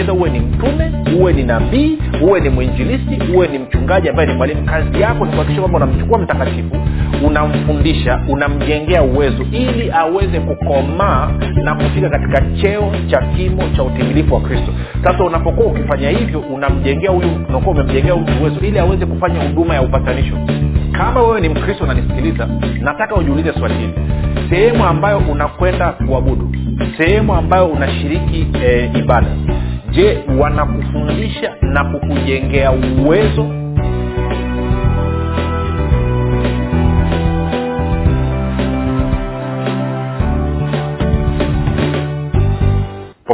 edha 0.00 0.12
uwe 0.12 0.30
ni 0.30 0.38
mtume 0.40 0.92
uwe 1.20 1.32
ni 1.32 1.42
nabii 1.42 1.98
uwe 2.22 2.40
ni 2.40 2.48
mwinjilisti 2.48 3.18
uwe 3.34 3.48
ni 3.48 3.58
mchungaji 3.58 4.08
ambaye 4.08 4.28
ni 4.28 4.34
mwalimu 4.34 4.62
kazi 4.64 5.00
yako 5.00 5.24
ni 5.24 5.30
kuhakikisha 5.30 5.60
kwamba 5.60 5.76
unamchukua 5.78 6.18
mtakatifu 6.18 6.76
unamfundisha 7.26 8.20
unamjengea 8.28 9.02
uwezo 9.02 9.42
ili 9.52 9.90
aweze 9.90 10.40
kukomaa 10.40 11.30
na 11.64 11.74
kufika 11.74 12.08
katika 12.10 12.40
cheo 12.40 12.92
cha 13.10 13.18
kimo 13.22 13.62
cha 13.76 13.82
utimilifu 13.82 14.34
wa 14.34 14.40
kristo. 14.40 14.72
Sasa 15.04 15.24
unapokuwa 15.24 15.66
ukifanya 15.66 16.10
hivyo 16.10 16.40
unamjengea 16.40 17.10
huyu 17.10 17.28
unakuwa 17.48 17.74
umemjengea 17.74 18.12
huyu 18.12 18.26
uwezo 18.40 18.60
ili 18.60 18.78
aweze 18.78 19.06
kufanya 19.06 19.42
huduma 19.42 19.74
ya 19.74 19.82
upatanisho. 19.82 20.34
Kama 20.92 21.22
wewe 21.22 21.40
ni 21.40 21.48
mkristo 21.48 21.84
unanisikiliza 21.84 22.48
nataka 22.80 23.14
ujiulize 23.14 23.52
swali 23.52 23.74
hili. 23.74 23.92
Sehemu 24.50 24.84
ambayo 24.84 25.18
unakwenda 25.18 25.92
kuabudu 25.92 26.52
sehemu 26.96 27.34
ambayo 27.34 27.66
unashiriki 27.66 28.46
e, 28.64 28.90
ibada 28.98 29.26
je 29.96 30.18
wanakufundisha 30.38 31.56
na 31.62 31.84
kukujengea 31.84 32.72
uwezo 32.72 33.46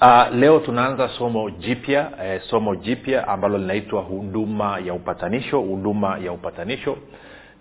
Uh, 0.00 0.34
leo 0.34 0.58
tunaanza 0.60 1.08
somo 1.08 1.50
jipya 1.50 2.10
eh, 2.24 2.40
somo 2.50 2.74
jipya 2.76 3.28
ambalo 3.28 3.58
linaitwa 3.58 4.02
huduma 4.02 4.78
ya 4.78 4.94
upatanisho 4.94 5.60
huduma 5.60 6.18
ya 6.18 6.32
upatanisho. 6.32 6.96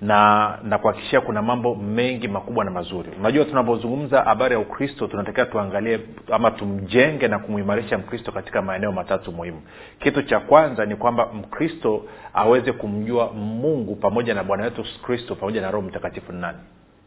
Na 0.01 0.59
nakuhakikishia 0.63 1.21
kuna 1.21 1.41
mambo 1.41 1.75
mengi 1.75 2.27
makubwa 2.27 2.65
na 2.65 2.71
mazuri. 2.71 3.09
Unajua 3.19 3.45
tunapozungumza 3.45 4.21
habari 4.21 4.53
ya 4.53 4.59
ukristo 4.59 5.07
tunatakiwa 5.07 5.45
tuangalie 5.45 5.99
ama 6.31 6.51
tumjenge 6.51 7.27
na 7.27 7.39
kumuimarisha 7.39 7.97
mkristo 7.97 8.31
katika 8.31 8.61
maeneo 8.61 8.91
matatu 8.91 9.31
muhimu. 9.31 9.61
Kitu 9.99 10.21
cha 10.23 10.39
kwanza 10.39 10.85
ni 10.85 10.95
kwamba 10.95 11.29
mkristo 11.33 12.03
aweze 12.33 12.71
kumjua 12.71 13.33
mungu 13.33 13.95
pamoja 13.95 14.33
na 14.33 14.43
bwana 14.43 14.63
wetu 14.63 14.83
kristo 15.05 15.35
pamoja 15.35 15.61
na 15.61 15.71
roho 15.71 15.87
mtakatifu 15.87 16.31
ni 16.33 16.41
nani. 16.41 16.57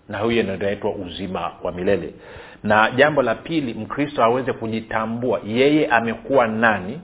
Na 0.09 0.19
huyo 0.19 0.41
inaitwa 0.41 0.91
uzima 0.95 1.51
wa 1.63 1.73
milele 1.73 2.15
na 2.63 2.91
jambo 2.91 3.23
la 3.23 3.35
pili 3.35 3.75
mkristo 3.75 4.25
aweze 4.25 4.53
kujitambua 4.53 5.41
yeye 5.45 5.87
amekuwa 5.87 6.47
nani 6.49 7.01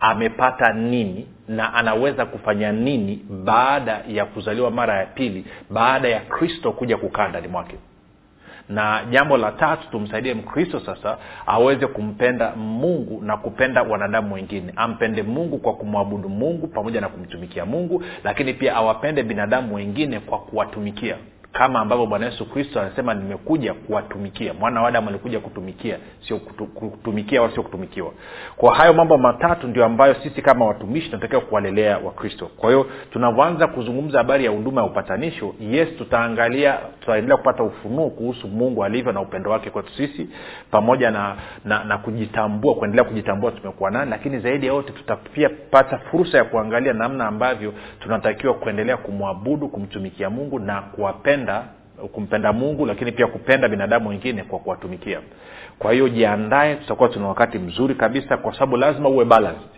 amepata 0.00 0.72
nini 0.72 1.26
na 1.48 1.74
anaweza 1.74 2.26
kufanya 2.26 2.72
nini 2.72 3.24
baada 3.44 4.02
ya 4.08 4.24
kuzaliwa 4.24 4.70
mara 4.70 4.98
ya 4.98 5.06
pili 5.06 5.44
baada 5.70 6.08
ya 6.08 6.20
kristo 6.20 6.72
kuja 6.72 6.96
kukaa 6.96 7.28
ndani 7.28 7.48
mwake. 7.48 7.76
Na 8.68 9.00
jambo 9.10 9.36
la 9.36 9.52
tatu 9.52 9.88
tumsaidie 9.90 10.34
mkristo 10.34 10.80
sasa 10.80 11.18
aweze 11.46 11.86
kumpenda 11.86 12.50
mungu 12.56 13.22
na 13.24 13.36
kupenda 13.36 13.82
wanadamu 13.82 14.34
wengine. 14.34 14.72
Ampende 14.76 15.22
mungu 15.22 15.58
kwa 15.58 15.74
kumwabudu 15.74 16.28
mungu 16.28 16.66
pamoja 16.66 17.00
na 17.00 17.08
kumtumikia 17.08 17.64
mungu 17.66 18.02
lakini 18.24 18.54
pia 18.54 18.76
awapende 18.76 19.22
binadamu 19.22 19.74
wengine 19.74 20.20
kwa 20.20 20.38
kuwatumikia 20.38 21.16
kama 21.52 21.80
ambavyo 21.80 22.06
bwana 22.06 22.26
yesu 22.26 22.50
kristo 22.50 22.80
anasema 22.80 23.14
nimekuja 23.14 23.74
kuwatumikia. 23.74 24.54
Mwana 24.54 24.82
wa 24.82 24.88
adamu 24.88 25.08
alikuja 25.08 25.40
kutumikia 25.40 25.98
sio 26.28 26.36
kutu, 26.38 26.66
kutumikia 26.66 27.42
wala 27.42 27.54
sio 27.54 27.62
kutumikiwa. 27.62 28.12
Kwa 28.56 28.74
hayo 28.74 28.92
mambo 28.92 29.18
matatu 29.18 29.66
ndio 29.66 29.84
ambayo 29.84 30.14
sisi 30.14 30.42
kama 30.42 30.66
watumishi 30.66 31.06
tunatakiwa 31.06 31.40
kuwalelea 31.40 31.98
wakristo 31.98 32.46
kwa 32.56 32.70
hiyo 32.70 32.86
tunavyoanza 33.12 33.66
kuzungumza 33.66 34.18
habari 34.18 34.44
ya 34.44 34.50
huduma 34.50 34.80
ya 34.80 34.86
upatanisho 34.86 35.54
yes 35.60 35.88
tutaangalia 35.98 36.78
tutaendelea 37.00 37.36
kupata 37.36 37.62
ufunuo 37.62 38.10
kuhusu 38.10 38.48
mungu 38.48 38.84
alivyo 38.84 39.12
na 39.12 39.20
upendo 39.20 39.50
wake 39.50 39.70
kwetu 39.70 39.92
sisi 39.96 40.28
pamoja 40.70 41.10
na, 41.10 41.36
na, 41.64 41.84
na 41.84 41.98
kujitambua 41.98 42.74
kuendelea 42.74 43.04
kujitambua 43.04 43.50
tumekuwa 43.50 43.90
nani 43.90 44.10
lakini 44.10 44.38
zaidi 44.38 44.66
ya 44.66 44.72
yote 44.72 44.92
tutapia 44.92 45.50
pata 45.70 45.98
fursa 45.98 46.38
ya 46.38 46.44
kuangalia 46.44 46.92
namna 46.92 47.26
ambavyo 47.26 47.74
tunatakiwa 48.00 48.54
kuendelea 48.54 48.96
kumwabudu 48.96 49.68
kumtumikia 49.68 50.30
mungu 50.30 50.58
na 50.58 50.82
kuwapenda 50.82 51.39
kumpenda 51.40 51.64
kumpenda 52.12 52.52
mungu 52.52 52.86
lakini 52.86 53.12
pia 53.12 53.26
kupenda 53.26 53.68
binadamu 53.68 54.08
wengine 54.08 54.42
kwa 54.42 54.58
kuwatumikia. 54.58 55.20
Kwa 55.78 55.92
hiyo 55.92 56.08
jiandae 56.08 56.74
tutakuwa 56.74 57.08
tuna 57.08 57.28
wakati 57.28 57.58
mzuri 57.58 57.94
kabisa 57.94 58.36
kwa 58.36 58.54
sababu 58.54 58.76
lazima 58.76 59.08
uwe 59.08 59.24
balanced. 59.24 59.68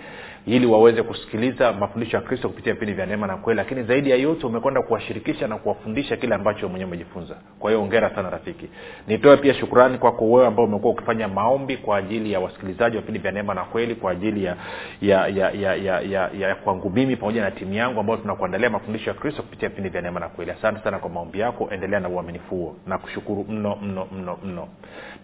ili 0.45 0.65
waweze 0.65 1.03
kusikiliza 1.03 1.73
mafundisho 1.73 2.17
ya 2.17 2.23
kristo 2.23 2.49
kupitia 2.49 2.73
vipindi 2.73 2.93
vya 2.93 3.05
neema 3.05 3.27
na 3.27 3.37
kweli. 3.37 3.57
Lakini 3.57 3.83
zaidi 3.83 4.09
ya 4.09 4.15
yote 4.15 4.45
umekwenda 4.47 4.81
kuwashirikisha 4.81 5.47
na 5.47 5.57
kuwafundisha 5.57 6.17
kile 6.17 6.35
ambacho 6.35 6.69
mwenyewe 6.69 6.87
umejifunza. 6.87 7.35
Kwa 7.59 7.71
hiyo 7.71 7.83
ongera 7.83 8.15
sana 8.15 8.29
rafiki. 8.29 8.69
Nitoe 9.07 9.37
pia 9.37 9.53
shukrani 9.53 9.97
kwako 9.97 10.31
wewe 10.31 10.47
ambao 10.47 10.65
umekuwa 10.65 10.93
ukifanya 10.93 11.27
maombi 11.27 11.77
kwa 11.77 11.97
ajili 11.97 12.31
ya 12.31 12.39
wasikilizaji 12.39 12.95
wa 12.95 13.01
vipindi 13.01 13.19
vya 13.19 13.31
neema 13.31 13.53
na 13.53 13.63
kweli 13.63 13.95
kwa 13.95 14.11
ajili 14.11 14.43
ya 14.43 14.55
ya 15.01 15.27
ya 15.27 15.51
ya 15.51 15.75
ya, 15.75 16.01
ya, 16.01 16.29
ya 16.39 16.55
kwangu 16.55 16.89
mimi 16.89 17.15
pamoja 17.15 17.41
na 17.41 17.51
timu 17.51 17.73
yangu 17.73 17.99
ambao 17.99 18.17
tunakuandalia 18.17 18.69
mafundisho 18.69 19.09
ya 19.09 19.13
kristo 19.15 19.41
kupitia 19.41 19.69
vipindi 19.69 19.89
vya 19.89 20.01
neema 20.01 20.19
na 20.19 20.29
kweli. 20.29 20.51
Asante 20.51 20.83
sana 20.83 20.99
kwa 20.99 21.09
maombi 21.09 21.39
yako. 21.39 21.67
Endelea 21.71 21.99
na 21.99 22.09
uaminifu 22.09 22.55
huo. 22.55 22.75
Na 22.87 22.97
kushukuru 22.97 23.45
mno 23.49 23.75
mno 23.81 24.07
mno 24.11 24.37
mno. 24.43 24.67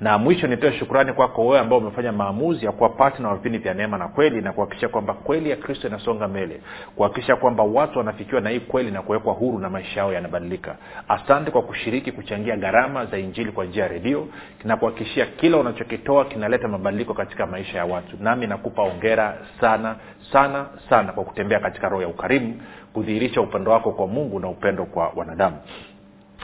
Na 0.02 0.18
mwisho 0.18 0.48
nitoe 0.48 0.72
shukrani 0.74 1.14
kwako 1.14 1.46
wewe 1.48 1.60
ambao 1.60 1.80
umefanya 1.80 2.12
maamuzi 2.12 2.66
ya 2.66 2.72
kuwa 2.72 2.90
patna 2.90 3.30
wa 3.30 3.36
vipindi 3.36 3.58
vya 3.58 3.74
neema 3.74 3.98
na 3.98 4.08
kweli 4.08 4.42
na 4.42 4.54
kuhakikisha 4.54 4.88
kwamba 4.90 5.09
kweli 5.14 5.50
ya 5.50 5.56
kristo 5.56 5.88
inasonga 5.88 6.28
mbele 6.28 6.62
kuhakikisha 6.96 7.36
kwamba 7.36 7.64
watu 7.64 7.98
wanafikiwa 8.00 8.42
na 8.42 8.50
hii 8.50 8.60
kweli 8.60 8.92
na 8.92 9.02
kuwekwa 9.02 9.34
huru 9.34 9.60
na 9.60 9.70
maisha 9.70 10.00
yao 10.00 10.14
yanabadilika. 10.14 10.76
Asante 11.08 11.52
kwa 11.52 11.62
kushiriki 11.62 12.12
kuchangia 12.12 12.58
gharama 12.58 13.06
za 13.06 13.18
injili 13.18 13.52
kwa 13.52 13.66
njia 13.66 13.84
ya 13.84 13.90
redio 13.90 14.28
na 14.64 14.78
kuhakikishia 14.78 15.26
kila 15.26 15.58
unachokitoa 15.58 16.26
kinaleta 16.26 16.68
mabadiliko 16.68 17.14
katika 17.14 17.46
maisha 17.46 17.78
ya 17.78 17.86
watu. 17.86 18.18
Nami 18.20 18.48
nakupa 18.48 18.82
ongera 18.84 19.38
sana 19.62 19.96
sana 20.32 20.66
sana 20.90 21.14
kwa 21.14 21.24
kutembea 21.24 21.60
katika 21.60 21.90
roho 21.90 22.02
ya 22.02 22.08
ukarimu 22.08 22.62
kudhihirisha 22.94 23.42
upendo 23.42 23.72
wako 23.72 23.92
kwa 23.92 24.08
mungu 24.08 24.40
na 24.40 24.48
upendo 24.50 24.86
kwa 24.86 25.10
wanadamu 25.16 25.58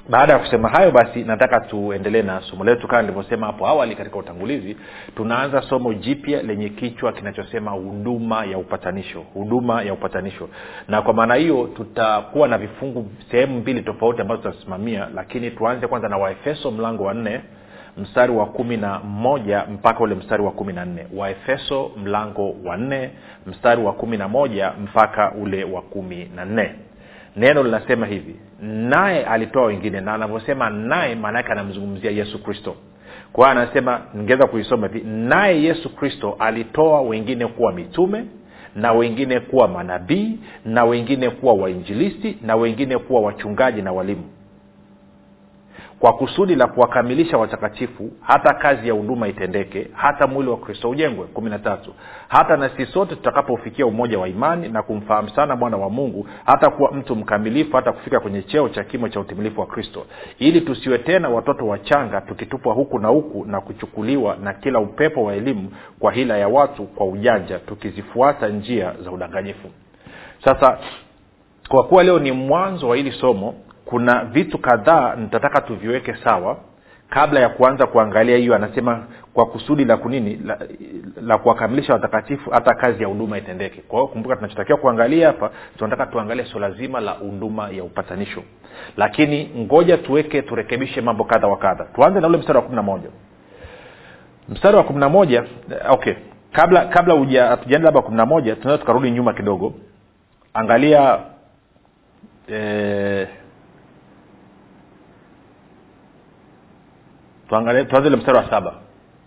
baada 0.10 0.34
ya 0.34 0.40
kusema 0.40 0.70
hayo 0.70 0.92
basi 0.92 1.24
nataka 1.24 1.60
tuendelee 1.60 2.22
na 2.22 2.42
somo 2.42 2.64
letu. 2.64 2.88
Kama 2.88 3.02
nilivyosema 3.02 3.48
hapo 3.48 3.68
awali 3.68 3.96
katika 3.96 4.18
utangulizi 4.18 4.78
tunaanza 5.16 5.62
somo 5.62 5.94
jipya 5.94 6.42
lenye 6.44 6.70
kichwa 6.70 7.12
kinachosema 7.14 7.72
huduma 7.72 8.46
ya 8.46 8.58
upatanisho 8.58 9.22
huduma 9.34 9.82
ya 9.84 9.94
upatanisho. 9.94 10.50
Na 10.88 11.02
kwa 11.02 11.14
maana 11.14 11.36
hiyo 11.36 11.70
tutakuwa 11.76 12.48
na 12.48 12.58
vifungu 12.58 13.10
sehemu 13.32 13.60
mbili 13.60 13.82
tofauti 13.82 14.22
ambazo 14.22 14.42
tutasimamia 14.42 15.08
lakini 15.16 15.52
tuanze 15.52 15.88
kwanza 15.88 16.10
na 16.10 16.18
waefeso 16.18 16.72
mlango 16.72 17.04
wa 17.04 17.14
nne 17.14 17.42
mstari 17.98 18.32
wa 18.34 18.46
kumi 18.46 18.78
na 18.78 19.00
moja 19.00 19.66
mpaka 19.74 20.00
ule 20.00 20.16
mstari 20.16 20.44
wa 20.44 20.52
kumi 20.52 20.74
na 20.74 20.86
nne. 20.86 21.08
Waefeso 21.16 21.92
mlango 22.04 22.56
wa 22.66 22.78
nne 22.78 23.10
mstari 23.48 23.84
wa 23.84 23.94
kumi 23.94 24.18
na 24.18 24.28
moja 24.28 24.72
mpaka 24.84 25.32
ule 25.32 25.64
wa 25.64 25.82
kumi 25.82 26.32
na 26.36 26.46
nne. 26.46 26.76
Neno 27.36 27.64
linasema 27.64 28.06
hivi 28.06 28.36
naye 28.66 29.26
alitoa 29.26 29.66
wengine. 29.66 30.02
Na 30.02 30.14
anavyosema 30.14 30.70
naye 30.70 31.16
maana 31.16 31.38
yake 31.40 31.52
anamzungumzia 31.52 32.12
yesu 32.12 32.44
kristo. 32.44 32.76
Kwa 33.34 33.50
hiyo 33.52 33.62
anasema 33.62 34.02
ningeweza 34.14 34.48
kuisoma 34.48 34.88
hivi 34.88 35.02
naye 35.10 35.64
yesu 35.64 35.96
kristo 35.96 36.36
alitoa 36.40 37.02
wengine 37.02 37.48
kuwa 37.48 37.72
mitume 37.74 38.26
na 38.76 38.92
wengine 38.94 39.40
kuwa 39.40 39.68
manabii 39.68 40.40
na 40.66 40.86
wengine 40.86 41.30
kuwa 41.30 41.54
wainjilisti 41.54 42.38
na 42.42 42.56
wengine 42.56 42.98
kuwa 42.98 43.22
wachungaji 43.22 43.82
na 43.82 43.92
walimu 43.92 44.24
kwa 46.06 46.14
kusudi 46.14 46.56
la 46.56 46.68
kuwakamilisha 46.68 47.38
watakatifu 47.38 48.12
hata 48.22 48.54
kazi 48.54 48.88
ya 48.88 48.94
huduma 48.94 49.28
itendeke 49.28 49.88
hata 49.94 50.28
mwili 50.28 50.50
wa 50.50 50.58
kristo 50.58 50.90
ujengwe. 50.90 51.26
Kumi 51.26 51.50
na 51.50 51.60
tatu. 51.60 51.94
Hata 52.28 52.58
na 52.58 52.70
sisi 52.70 52.86
sote 52.92 53.16
tutakapofikia 53.16 53.86
umoja 53.86 54.20
wa 54.20 54.28
imani 54.30 54.70
na 54.70 54.84
kumfahamu 54.84 55.30
sana 55.30 55.56
mwana 55.56 55.78
wa 55.78 55.90
mungu 55.90 56.28
hata 56.46 56.70
kuwa 56.70 56.92
mtu 56.92 57.16
mkamilifu 57.16 57.76
hata 57.76 57.92
kufika 57.92 58.20
kwenye 58.20 58.42
cheo 58.42 58.70
cha 58.70 58.84
kimo 58.84 59.10
cha 59.10 59.20
utimilifu 59.20 59.60
wa 59.62 59.68
kristo. 59.68 60.06
Ili 60.40 60.62
tusiwe 60.62 60.98
tena 60.98 61.30
watoto 61.30 61.68
wachanga 61.68 62.22
tukitupwa 62.22 62.74
huku 62.74 63.00
na 63.00 63.08
huku 63.08 63.46
na 63.46 63.62
kuchukuliwa 63.62 64.36
na 64.36 64.54
kila 64.54 64.80
upepo 64.80 65.24
wa 65.24 65.36
elimu 65.36 65.72
kwa 66.00 66.12
hila 66.12 66.38
ya 66.38 66.48
watu 66.48 66.84
kwa 66.84 67.06
ujanja 67.08 67.60
tukizifuata 67.60 68.48
njia 68.48 68.94
za 69.04 69.12
udanganyifu. 69.12 69.68
Sasa 70.44 70.78
kwa 71.70 71.84
kuwa 71.84 72.04
leo 72.04 72.20
ni 72.20 72.32
mwanzo 72.32 72.88
wa 72.88 72.96
hili 72.96 73.12
somo 73.12 73.56
kuna 73.86 74.26
vitu 74.26 74.58
kadhaa 74.58 75.16
nitataka 75.16 75.62
tuviweke 75.62 76.16
sawa 76.24 76.58
kabla 77.10 77.40
ya 77.40 77.50
kuanza 77.50 77.88
kuangalia 77.88 78.38
hiyo. 78.38 78.56
Anasema 78.56 79.04
kwa 79.34 79.46
kusudi 79.46 79.86
la 79.86 79.98
kunini 79.98 80.36
la, 80.46 80.58
la 81.22 81.38
kuwakamilisha 81.38 81.94
watakatifu 81.94 82.50
hata 82.50 82.74
kazi 82.74 83.04
ya 83.04 83.10
huduma 83.10 83.38
itendeke. 83.38 83.82
Kwa 83.82 84.00
hiyo 84.00 84.08
kumbuka 84.08 84.36
tunachotakiwa 84.36 84.78
kuangalia 84.78 85.28
hapa 85.28 85.50
tunataka 85.78 86.06
tuangalie 86.06 86.46
swala 86.46 86.72
zima 86.72 87.00
la 87.00 87.12
huduma 87.12 87.70
ya 87.70 87.84
upatanisho. 87.84 88.44
Lakini 88.98 89.50
ngoja 89.58 89.98
tuweke 89.98 90.42
turekebishe 90.42 91.02
mambo 91.02 91.24
kadha 91.24 91.48
wa 91.48 91.58
kadha. 91.58 91.84
Tuanze 91.96 92.20
na 92.20 92.28
ule 92.28 92.38
mstari 92.38 92.58
wa 92.58 92.64
kumi 92.64 92.76
na 92.76 92.84
moja. 92.84 93.10
Mstari 94.50 94.78
wa 94.78 94.84
kumi 94.84 95.00
na 95.00 95.10
moja 95.10 95.44
okay. 95.90 96.14
Kabla 96.52 96.86
kabla 96.86 97.16
hatujaenda 97.50 97.86
labda 97.86 98.02
kumi 98.02 98.18
na 98.18 98.26
moja 98.26 98.56
tunaweza 98.56 98.82
tukarudi 98.82 99.12
nyuma 99.12 99.34
kidogo. 99.34 99.74
Angalia 100.54 101.20
eh, 102.48 103.28
tuanze 107.50 108.10
mstari 108.10 108.38
wa 108.38 108.50
saba 108.50 108.74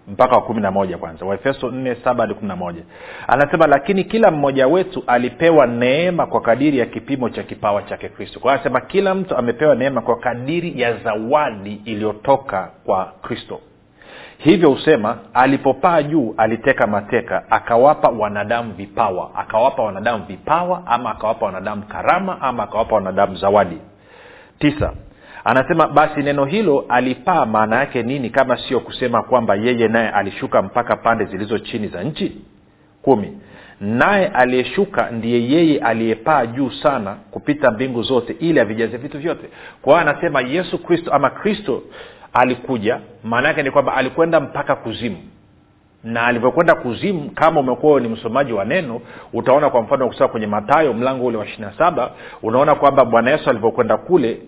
mpaka 0.09 0.37
wa 0.37 0.43
kumi 0.43 0.61
na 0.61 0.70
moja 0.70 0.99
kwanza 0.99 1.26
waefeso 1.26 1.70
nne 1.70 1.94
saba 1.94 2.23
hadi 2.23 2.35
kumi 2.35 2.49
na 2.49 2.56
moja. 2.56 2.82
Anasema 3.29 3.67
lakini 3.67 4.05
kila 4.05 4.31
mmoja 4.31 4.67
wetu 4.67 5.05
alipewa 5.06 5.67
neema 5.67 6.26
kwa 6.26 6.41
kadiri 6.41 6.79
ya 6.79 6.87
kipimo 6.87 7.29
cha 7.31 7.43
kipawa 7.43 7.82
chake 7.82 8.09
kristo. 8.09 8.41
Kwa 8.41 8.53
anasema 8.55 8.81
kila 8.81 9.15
mtu 9.15 9.37
amepewa 9.37 9.75
neema 9.75 10.00
kwa 10.00 10.17
kadiri 10.19 10.81
ya 10.81 10.97
zawadi 10.97 11.82
iliyotoka 11.85 12.70
kwa 12.85 13.12
kristo. 13.23 13.61
Hivyo 14.38 14.71
husema 14.71 15.19
alipopaa 15.35 16.03
juu 16.03 16.35
aliteka 16.37 16.87
mateka 16.87 17.43
akawapa 17.50 18.09
wanadamu 18.09 18.73
vipawa 18.73 19.31
akawapa 19.35 19.82
wanadamu 19.82 20.25
vipawa 20.25 20.82
ama 20.87 21.11
akawapa 21.11 21.47
wanadamu 21.47 21.82
karama 21.82 22.41
ama 22.41 22.62
akawapa 22.62 22.94
wanadamu 22.94 23.37
zawadi. 23.37 23.79
Tisa 24.59 24.93
anasema 25.49 25.87
basi 25.89 26.23
neno 26.23 26.45
hilo 26.45 26.85
alipaa 26.89 27.47
maana 27.47 27.77
yake 27.77 28.03
nini 28.03 28.31
kama 28.31 28.56
sio 28.56 28.81
kusema 28.81 29.23
kwamba 29.23 29.55
yeye 29.55 29.89
naye 29.89 30.09
alishuka 30.09 30.62
mpaka 30.62 30.97
pande 30.97 31.25
zilizo 31.25 31.59
chini 31.59 31.89
za 31.89 32.03
nchi? 32.03 32.37
Kumi. 33.03 33.39
Naye 33.81 34.27
aliyeshuka 34.27 35.11
ndiye 35.11 35.50
yeye 35.50 35.79
aliyepaa 35.79 36.47
juu 36.47 36.71
sana 36.71 37.17
kupita 37.31 37.71
mbingu 37.71 38.03
zote 38.03 38.37
ili 38.41 38.61
avijaze 38.61 38.97
vitu 38.97 39.19
vyote. 39.19 39.49
Kwa 39.83 39.93
hiyo 40.00 40.11
anasema 40.11 40.41
yesu 40.41 40.79
kristo 40.79 41.12
ama 41.12 41.31
kristo 41.31 41.83
alikuja 42.33 43.00
maana 43.25 43.49
yake 43.49 43.62
ni 43.62 43.71
kwamba 43.71 43.95
alikwenda 43.95 44.41
mpaka 44.41 44.77
kuzimu. 44.77 45.19
Na 46.05 46.27
alivyokwenda 46.27 46.75
kuzimu 46.75 47.31
kama 47.31 47.61
umekuwa 47.61 48.00
ni 48.00 48.09
msomaji 48.09 48.53
wa 48.53 48.65
neno 48.65 49.00
utaona 49.33 49.71
kwa 49.71 49.83
mfano 49.83 50.09
kusema 50.09 50.29
kwenye 50.29 50.47
matayo 50.47 50.93
mlango 50.93 51.27
ule 51.27 51.37
wa 51.39 51.45
ishiri 51.47 51.62
na 51.62 51.73
saba 51.79 52.11
unaona 52.43 52.75
kwamba 52.75 53.05
bwana 53.05 53.31
yesu 53.31 53.50
alivyokwenda 53.50 53.97
kule 53.97 54.40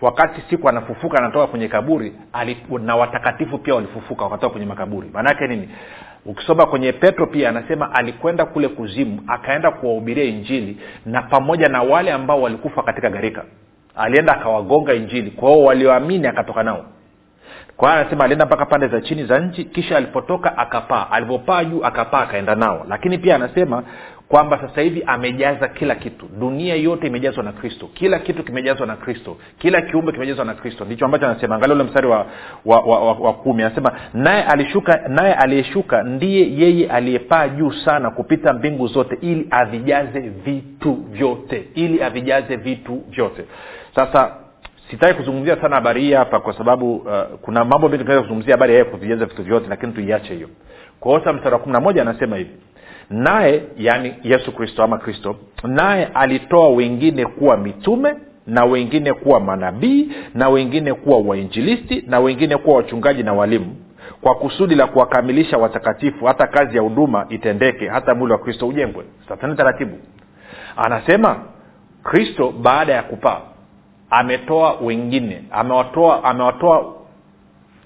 wakati 0.00 0.40
siku 0.50 0.68
anafufuka 0.68 1.18
anatoka 1.18 1.46
kwenye 1.46 1.68
kaburi 1.68 2.12
na 2.80 2.96
watakatifu 2.96 3.58
pia 3.58 3.74
walifufuka 3.74 4.24
wakatoka 4.24 4.50
kwenye 4.52 4.66
makaburi. 4.66 5.10
Maanaake 5.12 5.46
nini? 5.46 5.68
Ukisoma 6.26 6.66
kwenye 6.66 6.92
petro 6.92 7.26
pia 7.26 7.48
anasema 7.48 7.94
alikwenda 7.94 8.44
kule 8.44 8.68
kuzimu 8.68 9.22
akaenda 9.26 9.70
kuwahubiria 9.70 10.24
injili 10.24 10.78
na 11.06 11.22
pamoja 11.22 11.68
na 11.68 11.82
wale 11.82 12.12
ambao 12.12 12.42
walikufa 12.42 12.82
katika 12.82 13.10
gharika 13.10 13.44
alienda 13.96 14.32
akawagonga 14.32 14.94
injili 14.94 15.30
kwa 15.30 15.50
hiyo 15.50 15.64
walioamini 15.64 16.26
akatoka 16.26 16.62
nao. 16.62 16.84
Kwa 17.76 17.94
anasema 17.94 18.24
alienda 18.24 18.46
mpaka 18.46 18.66
pande 18.66 18.88
za 18.88 19.00
chini 19.00 19.24
za 19.24 19.38
nchi 19.38 19.64
kisha 19.64 19.96
alipotoka 19.96 20.58
akapaa. 20.58 21.06
Alivyopaa 21.10 21.64
juu 21.64 21.84
akapaa 21.84 22.20
akaenda 22.20 22.54
nao. 22.54 22.86
Lakini 22.88 23.18
pia 23.18 23.34
anasema 23.34 23.82
kwamba 24.28 24.58
sasa 24.60 24.80
hivi 24.80 25.02
amejaza 25.06 25.68
kila 25.68 25.94
kitu. 25.94 26.26
Dunia 26.40 26.74
yote 26.74 27.06
imejazwa 27.06 27.44
na 27.44 27.52
kristo. 27.52 27.88
Kila 27.94 28.18
kitu 28.18 28.44
kimejazwa 28.44 28.86
na 28.86 28.96
kristo. 28.96 29.36
Kila 29.58 29.82
kiumbe 29.82 30.12
kimejazwa 30.12 30.44
na 30.44 30.54
kristo. 30.54 30.84
Ndicho 30.84 31.04
ambacho 31.04 31.26
anasema. 31.26 31.54
Angalia 31.54 31.74
ule 31.74 31.84
mstari 31.84 32.06
wa, 32.06 32.26
wa, 32.64 32.80
wa, 32.80 33.00
wa, 33.00 33.12
wa 33.12 33.32
kumi. 33.34 33.62
Anasema 33.62 33.92
naye 34.14 34.42
alishuka 34.44 35.00
naye 35.08 35.34
aliyeshuka 35.34 36.02
ndiye 36.02 36.52
yeye 36.56 36.90
aliyepaa 36.90 37.48
juu 37.48 37.72
sana 37.72 38.10
kupita 38.10 38.52
mbingu 38.52 38.86
zote 38.86 39.18
ili 39.20 39.46
avijaze 39.50 40.20
vitu 40.20 40.92
vyote. 40.94 41.68
Ili 41.74 42.02
avijaze 42.02 42.56
vitu 42.56 43.02
vyote. 43.10 43.44
Sasa 43.94 44.34
sitaki 44.90 45.14
kuzungumzia 45.14 45.56
sana 45.60 45.74
habari 45.76 46.00
hii 46.00 46.12
hapa 46.12 46.40
kwa 46.40 46.52
sababu 46.52 46.96
uh, 46.96 47.22
kuna 47.42 47.64
mambo 47.64 47.88
mengi 47.88 48.02
tunaweza 48.02 48.22
kuzungumzia 48.22 48.54
habari 48.54 48.74
ya 48.76 48.84
kuvijaza 48.84 49.26
vitu 49.26 49.42
vyote 49.42 49.66
lakini 49.68 49.92
tuiache 49.92 50.34
hiyo. 50.34 50.48
Kwa 51.00 51.18
hiyo 51.20 51.32
mstari 51.32 51.52
wa 51.54 51.58
kumi 51.60 51.72
na 51.72 51.80
moja 51.80 52.02
anasema 52.02 52.36
hivi 52.36 52.50
naye 53.10 53.62
yaani 53.76 54.14
yesu 54.22 54.52
kristo 54.52 54.82
ama 54.82 54.98
kristo 54.98 55.36
naye 55.64 56.08
alitoa 56.14 56.68
wengine 56.68 57.26
kuwa 57.26 57.56
mitume 57.56 58.14
na 58.46 58.64
wengine 58.64 59.12
kuwa 59.12 59.40
manabii 59.40 60.08
na 60.34 60.48
wengine 60.48 60.94
kuwa 60.94 61.18
wainjilisti 61.18 62.04
na 62.06 62.20
wengine 62.20 62.56
kuwa 62.56 62.76
wachungaji 62.76 63.22
na 63.22 63.32
walimu 63.32 63.76
kwa 64.20 64.34
kusudi 64.34 64.74
la 64.74 64.86
kuwakamilisha 64.86 65.58
watakatifu 65.58 66.24
hata 66.26 66.46
kazi 66.46 66.76
ya 66.76 66.82
huduma 66.82 67.26
itendeke 67.28 67.88
hata 67.88 68.14
mwili 68.14 68.32
wa 68.32 68.38
kristo 68.38 68.68
ujengwe. 68.68 69.04
Satani 69.28 69.56
taratibu. 69.56 69.98
Anasema 70.76 71.36
kristo 72.02 72.52
baada 72.62 72.92
ya 72.92 73.02
kupaa 73.02 73.40
ametoa 74.10 74.72
wengine 74.80 75.42
amewatoa 75.50 76.24
amewatoa 76.24 76.94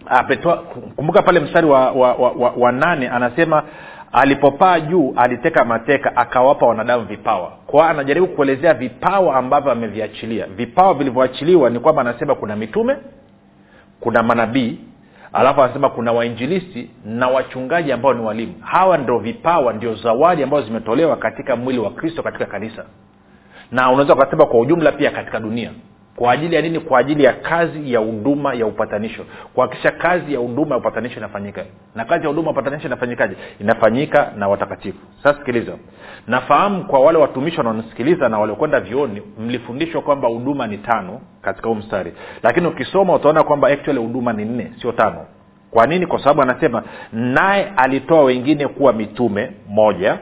ametoa 0.06 0.56
kumbuka 0.96 1.22
pale 1.22 1.40
mstari 1.40 1.66
wa, 1.66 1.90
wa, 1.92 2.14
wa, 2.14 2.30
wa, 2.30 2.50
wa 2.56 2.72
nane 2.72 3.08
anasema 3.08 3.62
alipopaa 4.12 4.80
juu 4.80 5.12
aliteka 5.16 5.64
mateka 5.64 6.16
akawapa 6.16 6.66
wanadamu 6.66 7.04
vipawa. 7.04 7.52
Kwao 7.66 7.88
anajaribu 7.88 8.26
kuelezea 8.26 8.74
vipawa 8.74 9.36
ambavyo 9.36 9.72
ameviachilia. 9.72 10.46
Vipawa 10.46 10.94
vilivyoachiliwa 10.94 11.70
ni 11.70 11.78
kwamba 11.78 12.00
anasema 12.00 12.34
kuna 12.34 12.56
mitume 12.56 12.96
kuna 14.00 14.22
manabii 14.22 14.78
alafu 15.32 15.62
anasema 15.62 15.88
kuna 15.90 16.12
wainjilisti 16.12 16.90
na 17.04 17.28
wachungaji 17.28 17.92
ambao 17.92 18.14
ni 18.14 18.20
walimu. 18.24 18.54
Hawa 18.60 18.98
ndo 18.98 19.18
vipawa 19.18 19.72
ndio 19.72 19.94
zawadi 19.94 20.42
ambazo 20.42 20.66
zimetolewa 20.66 21.16
katika 21.16 21.56
mwili 21.56 21.78
wa 21.78 21.90
kristo 21.90 22.22
katika 22.22 22.46
kanisa. 22.46 22.84
Na 23.72 23.90
unaweza 23.90 24.14
ukasema 24.14 24.46
kwa 24.46 24.60
ujumla 24.60 24.92
pia 24.92 25.10
katika 25.10 25.40
dunia 25.40 25.70
kwa 26.16 26.32
ajili 26.32 26.54
ya 26.54 26.62
nini? 26.62 26.80
Kwa 26.80 26.98
ajili 26.98 27.24
ya 27.24 27.32
kazi 27.32 27.92
ya 27.92 27.98
huduma 28.00 28.54
ya 28.54 28.66
upatanisho. 28.66 29.24
Kuhakikisha 29.54 29.90
kazi 29.90 30.32
ya 30.34 30.38
huduma 30.38 30.70
ya 30.74 30.76
upatanisho 30.80 31.16
inafanyika. 31.18 31.64
Na 31.94 32.04
kazi 32.04 32.22
ya 32.22 32.28
huduma 32.28 32.46
ya 32.46 32.52
upatanisho 32.52 32.86
inafanyikaje? 32.86 33.36
Inafanyika 33.60 34.32
na 34.36 34.48
watakatifu. 34.48 34.98
Sasa 35.22 35.38
sikiliza. 35.38 35.72
Nafahamu 36.26 36.84
kwa 36.84 37.00
wale 37.00 37.18
watumishi 37.18 37.58
wanaonisikiliza 37.58 38.28
na 38.28 38.38
waliokwenda 38.38 38.80
vioni 38.80 39.22
mlifundishwa 39.38 40.02
kwamba 40.02 40.28
huduma 40.28 40.66
ni 40.66 40.78
tano 40.78 41.20
katika 41.42 41.68
huu 41.68 41.74
mstari. 41.74 42.12
Lakini 42.42 42.66
ukisoma 42.66 43.14
utaona 43.14 43.42
kwamba 43.42 43.68
actually 43.68 44.00
huduma 44.00 44.32
ni 44.32 44.44
nne 44.44 44.72
sio 44.82 44.92
tano. 44.92 45.26
Kwa 45.70 45.86
nini? 45.86 46.06
Kwa 46.06 46.18
sababu 46.18 46.42
anasema 46.42 46.82
naye 47.12 47.72
alitoa 47.76 48.24
wengine 48.24 48.68
kuwa 48.68 48.92
mitume 48.92 49.52
moja 49.68 50.18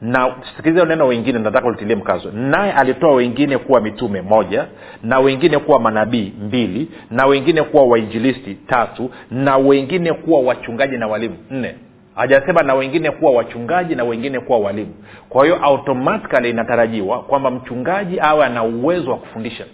na 0.00 0.34
sikiliza 0.56 0.84
neno 0.84 1.06
wengine 1.06 1.38
nataka 1.38 1.66
ulitilie 1.68 1.96
mkazo. 1.96 2.30
Naye 2.30 2.72
alitoa 2.72 3.14
wengine 3.14 3.58
kuwa 3.58 3.80
mitume 3.80 4.22
moja 4.22 4.66
na 5.02 5.18
wengine 5.18 5.58
kuwa 5.58 5.80
manabii 5.80 6.32
mbili 6.42 6.88
na 7.10 7.26
wengine 7.26 7.62
kuwa 7.62 7.84
wainjilisti 7.86 8.54
tatu 8.54 9.10
na 9.30 9.56
wengine 9.56 10.12
kuwa 10.12 10.40
wachungaji 10.40 10.96
na 10.96 11.06
walimu 11.06 11.36
nne. 11.50 11.74
Hajasema 12.14 12.62
na 12.62 12.74
wengine 12.74 13.10
kuwa 13.10 13.32
wachungaji 13.32 13.94
na 13.94 14.04
wengine 14.04 14.40
kuwa 14.40 14.58
walimu. 14.58 14.94
Kwa 15.28 15.44
hiyo 15.44 15.56
automatikali 15.64 16.50
inatarajiwa 16.50 17.22
kwamba 17.22 17.50
mchungaji 17.50 18.20
awe 18.20 18.44
ana 18.46 18.62
uwezo 18.64 19.10
wa 19.10 19.16
kufundisha. 19.16 19.64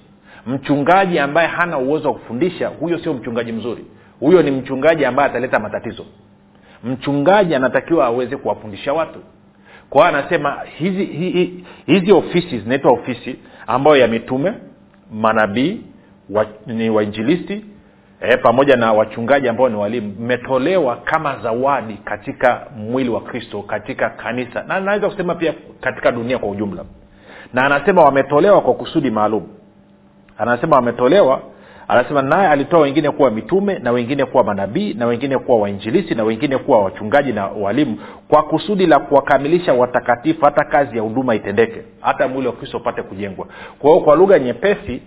Mchungaji 0.47 1.19
ambaye 1.19 1.49
hana 1.49 1.79
uwezo 1.79 2.09
wa 2.09 2.15
kufundisha 2.15 2.69
huyo 2.69 2.99
sio 2.99 3.15
mchungaji 3.15 3.53
mzuri. 3.53 3.85
Huyo 4.21 4.43
ni 4.43 4.51
mchungaji 4.51 5.05
ambaye 5.05 5.29
ataleta 5.31 5.59
matatizo. 5.59 6.05
Mchungaji 6.85 7.55
anatakiwa 7.55 8.07
aweze 8.07 8.37
kuwafundisha 8.37 8.93
watu 8.93 9.19
kwa 9.93 10.09
anasema 10.09 10.59
hizi 10.79 11.05
hizi, 11.05 11.65
hizi 11.87 12.13
ofisi 12.13 12.59
zinaitwa 12.59 12.93
ofisi 12.93 13.37
ambayo 13.67 13.97
ya 13.97 14.09
mitume 14.09 14.53
manabii 15.13 15.81
wa, 16.31 16.47
ni 16.67 16.91
wainjilisti 16.91 17.65
e, 18.21 18.37
pamoja 18.37 18.77
na 18.77 18.93
wachungaji 18.93 19.49
ambao 19.49 19.69
ni 19.69 19.77
walimu. 19.77 20.15
Mmetolewa 20.21 20.97
kama 20.97 21.39
zawadi 21.39 21.95
katika 21.95 22.67
mwili 22.77 23.11
wa 23.11 23.21
kristo 23.21 23.63
katika 23.63 24.11
kanisa 24.11 24.63
na 24.63 24.81
naweza 24.81 25.11
kusema 25.11 25.35
pia 25.35 25.55
katika 25.81 26.13
dunia 26.13 26.39
kwa 26.39 26.49
ujumla. 26.49 26.85
Na 27.55 27.65
anasema 27.65 28.03
wametolewa 28.05 28.61
kwa 28.61 28.75
kusudi 28.75 29.11
maalum. 29.11 29.47
Anasema 30.39 30.77
wametolewa 30.77 31.41
anasema 31.93 32.23
naye 32.23 32.49
alitoa 32.49 32.81
wengine 32.81 33.11
kuwa 33.11 33.31
mitume 33.31 33.79
na 33.79 33.93
wengine 33.93 34.25
kuwa 34.25 34.45
manabii 34.45 34.95
na 34.95 35.07
wengine 35.07 35.39
kuwa 35.39 35.59
wainjilisi 35.59 36.15
na 36.15 36.25
wengine 36.25 36.59
kuwa 36.59 36.83
wachungaji 36.83 37.33
na 37.33 37.47
walimu 37.47 37.99
kwa 38.29 38.43
kusudi 38.43 38.87
la 38.87 38.99
kuwakamilisha 38.99 39.75
watakatifu 39.75 40.45
hata 40.45 40.65
kazi 40.65 40.97
ya 40.97 41.03
huduma 41.03 41.35
itendeke 41.35 41.83
hata 42.01 42.29
mwili 42.29 42.47
wa 42.47 42.53
kristo 42.53 42.77
upate 42.79 43.03
kujengwa. 43.03 43.47
Kwa 43.79 43.91
hiyo 43.91 44.05
kwa 44.05 44.17
lugha 44.17 44.39
nyepesi 44.39 45.03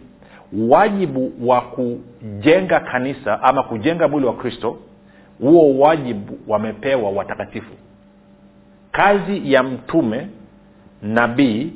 wajibu 0.69 1.31
wa 1.45 1.61
kujenga 1.61 2.79
kanisa 2.79 3.43
ama 3.43 3.63
kujenga 3.63 4.07
mwili 4.07 4.27
wa 4.27 4.33
kristo 4.33 4.77
huo 5.39 5.79
wajibu 5.79 6.37
wamepewa 6.47 7.09
watakatifu. 7.09 7.73
Kazi 8.91 9.53
ya 9.53 9.63
mtume 9.63 10.27
nabii 11.01 11.73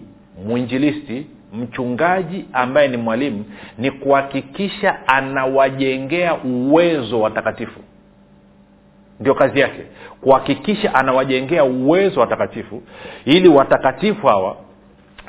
mwinjilisti 0.48 1.28
mchungaji 1.54 2.46
ambaye 2.54 2.88
ni 2.88 2.98
mwalimu 2.98 3.46
ni 3.78 3.92
kuhakikisha 3.92 5.08
anawajengea 5.08 6.36
uwezo 6.44 7.22
watakatifu. 7.22 7.80
Ndio 9.20 9.36
kazi 9.36 9.60
yake 9.60 9.82
kuhakikisha 10.22 10.94
anawajengea 10.96 11.64
uwezo 11.64 12.20
watakatifu 12.20 12.82
ili 13.26 13.50
watakatifu 13.50 14.28
hawa 14.28 14.56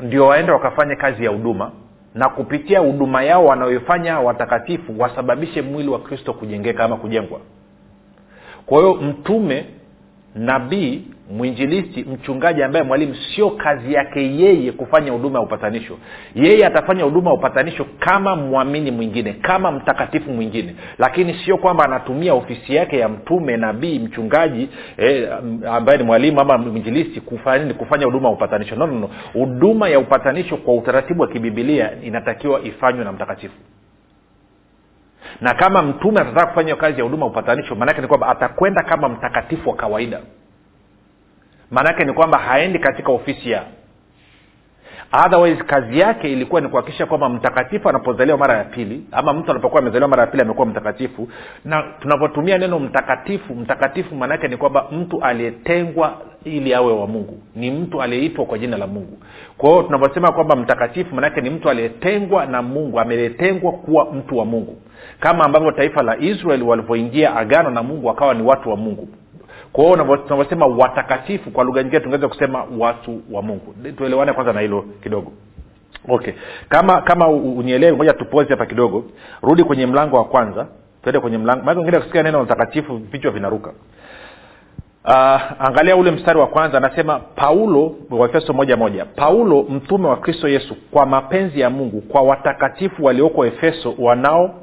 ndio 0.02 0.26
waende 0.26 0.52
wakafanye 0.52 0.96
kazi 0.96 1.24
ya 1.24 1.30
huduma 1.30 1.70
na 2.14 2.28
kupitia 2.28 2.78
huduma 2.80 3.22
yao 3.22 3.44
wanaoifanya 3.46 4.20
watakatifu 4.20 4.94
wasababishe 5.00 5.62
mwili 5.62 5.88
wa 5.88 5.98
kristo 5.98 6.32
kujengeka 6.32 6.84
ama 6.84 6.96
kujengwa. 6.96 7.40
Kwa 8.66 8.78
hiyo 8.78 8.94
mtume 8.94 9.66
nabii 10.34 11.02
mwinjilisti 11.30 12.02
mchungaji 12.04 12.62
ambaye 12.62 12.84
mwalimu 12.84 13.14
sio 13.14 13.50
kazi 13.50 13.92
yake 13.94 14.36
yeye 14.36 14.72
kufanya 14.72 15.12
huduma 15.12 15.38
ya 15.38 15.44
upatanisho. 15.44 15.98
Yeye 16.34 16.66
atafanya 16.66 17.04
huduma 17.04 17.30
ya 17.30 17.36
upatanisho 17.36 17.86
kama 17.98 18.36
mwamini 18.36 18.90
mwingine 18.90 19.32
kama 19.32 19.72
mtakatifu 19.72 20.30
mwingine. 20.30 20.74
Lakini 20.98 21.34
sio 21.34 21.56
kwamba 21.58 21.84
anatumia 21.84 22.34
ofisi 22.34 22.74
yake 22.74 22.98
ya 22.98 23.08
mtume 23.08 23.56
nabii 23.56 23.98
mchungaji 23.98 24.68
eh, 24.96 25.28
ambaye 25.72 25.98
ni 25.98 26.04
mwalimu 26.04 26.40
ama 26.40 26.58
mwinjilisti 26.58 27.20
kufanya 27.20 27.74
kufanya 27.74 28.04
huduma 28.06 28.28
ya 28.28 28.34
upatanisho. 28.34 28.76
No, 28.76 28.86
no, 28.86 28.98
no. 28.98 29.10
huduma 29.32 29.88
ya 29.88 29.98
upatanisho 29.98 30.56
kwa 30.56 30.74
utaratibu 30.74 31.22
wa 31.22 31.28
kibibilia 31.28 31.90
inatakiwa 32.02 32.60
ifanywe 32.62 33.04
na 33.04 33.12
mtakatifu 33.12 33.54
na 35.40 35.54
kama 35.54 35.82
mtume 35.82 36.20
atataka 36.20 36.46
kufanya 36.46 36.76
kazi 36.76 36.98
ya 36.98 37.04
huduma 37.04 37.26
upatanisho 37.26 37.74
maanake 37.74 38.00
ni 38.00 38.06
kwamba 38.06 38.28
atakwenda 38.28 38.82
kama 38.82 39.08
mtakatifu 39.08 39.70
wa 39.70 39.76
kawaida. 39.76 40.20
Maanaake 41.70 42.04
ni 42.04 42.12
kwamba 42.12 42.38
haendi 42.38 42.78
katika 42.78 43.12
ofisi 43.12 43.50
ya 43.50 43.64
otherwise 45.12 45.64
kazi 45.64 45.98
yake 45.98 46.32
ilikuwa 46.32 46.60
ni 46.60 46.68
kuhakikisha 46.68 47.06
kwamba 47.06 47.28
mtakatifu 47.28 47.88
anapozaliwa 47.88 48.38
mara 48.38 48.58
ya 48.58 48.64
pili 48.64 49.04
ama 49.12 49.32
mtu 49.32 49.50
anapokuwa 49.50 49.82
amezaliwa 49.82 50.08
mara 50.08 50.22
ya 50.22 50.26
pili 50.26 50.42
amekuwa 50.42 50.66
mtakatifu. 50.66 51.28
Na 51.64 51.82
tunapotumia 52.00 52.58
neno 52.58 52.78
mtakatifu 52.78 53.54
mtakatifu 53.54 54.14
maanaake 54.14 54.48
ni 54.48 54.56
kwamba 54.56 54.86
mtu 54.92 55.22
aliyetengwa 55.22 56.14
ili 56.44 56.74
awe 56.74 56.92
wa 56.92 57.06
mungu. 57.06 57.38
Ni 57.56 57.70
mtu 57.70 58.02
aliyeitwa 58.02 58.44
kwa 58.44 58.58
jina 58.58 58.76
la 58.76 58.86
mungu. 58.86 59.18
Kwa 59.58 59.70
hiyo 59.70 59.82
tunaposema 59.82 60.32
kwamba 60.32 60.56
mtakatifu 60.56 61.14
maanake 61.14 61.40
ni 61.40 61.50
mtu 61.50 61.70
aliyetengwa 61.70 62.46
na 62.46 62.62
mungu 62.62 63.00
ametengwa 63.00 63.72
kuwa 63.72 64.12
mtu 64.12 64.38
wa 64.38 64.44
mungu. 64.44 64.76
Kama 65.20 65.44
ambavyo 65.44 65.72
taifa 65.72 66.02
la 66.02 66.18
israeli 66.18 66.62
walivyoingia 66.64 67.36
agano 67.36 67.70
na 67.70 67.82
mungu 67.82 68.06
wakawa 68.06 68.34
ni 68.34 68.42
watu 68.42 68.70
wa 68.70 68.76
mungu 68.76 69.08
kwa 69.72 69.84
hiyo 69.84 70.16
tunavyosema 70.16 70.66
watakatifu 70.66 71.50
kwa 71.50 71.64
lugha 71.64 71.82
nyingine 71.82 72.00
tungeweza 72.00 72.28
kusema 72.28 72.64
watu 72.78 73.20
wa 73.30 73.42
mungu. 73.42 73.74
Tuelewane 73.96 74.32
kwanza 74.32 74.52
na 74.52 74.60
hilo 74.60 74.84
kidogo. 75.02 75.32
Okay. 76.08 76.32
Kama 76.68 77.00
kama 77.00 77.28
unielewi 77.28 77.96
moja 77.96 78.12
tupozi 78.12 78.50
hapa 78.50 78.66
kidogo. 78.66 79.04
Rudi 79.42 79.64
kwenye 79.64 79.86
mlango 79.86 80.16
wa 80.16 80.24
kwanza. 80.24 80.66
Tuende 81.02 81.20
kwenye 81.20 81.38
mlango. 81.38 81.64
Maana 81.64 82.00
kusikia 82.00 82.22
neno 82.22 82.42
mtakatifu 82.42 82.96
vichwa 82.96 83.30
vinaruka. 83.30 83.72
Uh, 85.04 85.40
angalia 85.58 85.96
ule 85.96 86.10
mstari 86.10 86.38
wa 86.38 86.46
kwanza 86.46 86.78
anasema 86.78 87.18
paulo 87.18 87.94
waefeso 88.10 88.52
moja 88.52 88.76
moja 88.76 89.04
paulo 89.04 89.62
mtume 89.62 90.08
wa 90.08 90.16
kristo 90.16 90.48
yesu 90.48 90.76
kwa 90.90 91.06
mapenzi 91.06 91.60
ya 91.60 91.70
mungu 91.70 92.00
kwa 92.00 92.22
watakatifu 92.22 93.04
walioko 93.04 93.46
efeso 93.46 93.94
wanao 93.98 94.54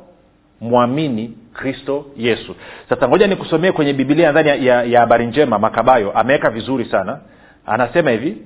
mwamini 0.61 1.37
kristo 1.57 2.05
yesu. 2.17 2.55
Sasa 2.89 3.07
ngoja 3.07 3.27
nikusomee 3.27 3.71
kwenye 3.71 3.93
bibilia 3.93 4.31
ndani 4.31 4.65
ya, 4.67 4.99
habari 4.99 5.25
njema 5.27 5.59
makabayo. 5.59 6.11
Ameweka 6.11 6.49
vizuri 6.49 6.85
sana. 6.85 7.19
Anasema 7.65 8.11
hivi. 8.11 8.37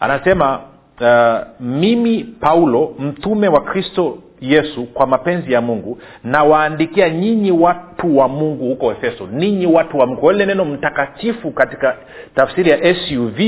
Anasema 0.00 0.60
uh, 1.00 1.38
mimi 1.66 2.24
paulo 2.40 2.94
mtume 2.98 3.48
wa 3.48 3.60
kristo 3.60 4.18
yesu 4.40 4.84
kwa 4.84 5.06
mapenzi 5.06 5.52
ya 5.52 5.60
mungu 5.60 5.98
nawaandikia 6.24 7.10
nyinyi 7.10 7.50
watu 7.52 8.18
wa 8.18 8.28
mungu 8.28 8.64
huko 8.68 8.92
efeso. 8.92 9.26
Ninyi 9.32 9.66
watu 9.66 9.98
wa 9.98 10.06
mungu. 10.06 10.20
Kwa 10.20 10.32
lile 10.32 10.46
neno 10.46 10.64
mtakatifu 10.64 11.50
katika 11.50 11.96
tafsiri 12.34 12.70
ya 12.70 12.94
suv 12.94 13.38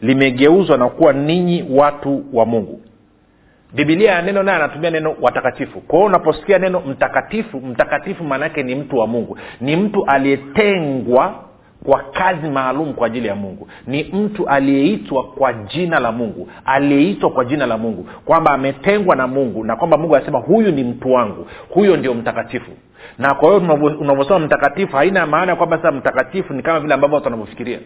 limegeuzwa 0.00 0.78
na 0.78 0.88
kuwa 0.88 1.12
ninyi 1.12 1.64
watu 1.70 2.24
wa 2.32 2.46
mungu 2.46 2.80
bibilia 3.72 4.10
ya 4.12 4.22
neno 4.22 4.42
naye 4.42 4.56
anatumia 4.58 4.90
neno 4.90 5.16
watakatifu. 5.20 5.80
Kwa 5.80 5.98
hiyo 5.98 6.06
unaposikia 6.06 6.58
neno 6.58 6.80
mtakatifu 6.80 7.60
mtakatifu 7.60 8.24
maana 8.24 8.44
yake 8.44 8.62
ni 8.62 8.74
mtu 8.74 8.96
wa 8.98 9.06
mungu. 9.06 9.38
Ni 9.60 9.76
mtu 9.76 10.04
aliyetengwa 10.06 11.34
kwa 11.84 11.98
kazi 12.12 12.48
maalum 12.50 12.92
kwa 12.94 13.06
ajili 13.06 13.28
ya 13.28 13.34
mungu. 13.34 13.68
Ni 13.86 14.04
mtu 14.04 14.48
aliyeitwa 14.48 15.24
kwa 15.24 15.52
jina 15.52 16.00
la 16.00 16.12
mungu. 16.12 16.48
Aliyeitwa 16.64 17.30
kwa 17.30 17.44
jina 17.44 17.66
la 17.66 17.78
mungu. 17.78 18.08
Kwamba 18.24 18.50
ametengwa 18.50 19.16
na 19.16 19.26
mungu 19.26 19.64
na 19.64 19.76
kwamba 19.76 19.96
mungu 19.98 20.16
anasema 20.16 20.38
huyu 20.38 20.72
ni 20.72 20.84
mtu 20.84 21.12
wangu. 21.12 21.46
Huyo 21.70 21.96
ndio 21.96 22.14
mtakatifu. 22.14 22.70
Na 23.18 23.34
kwa 23.34 23.48
hiyo 23.60 23.74
unavyosema 24.00 24.38
mtakatifu 24.38 24.96
haina 24.96 25.26
maana 25.26 25.56
kwamba 25.56 25.76
sasa 25.76 25.92
mtakatifu 25.92 26.52
ni 26.54 26.62
kama 26.62 26.80
vile 26.80 26.94
ambavyo 26.94 27.14
watu 27.14 27.24
wanavyofikiria. 27.26 27.78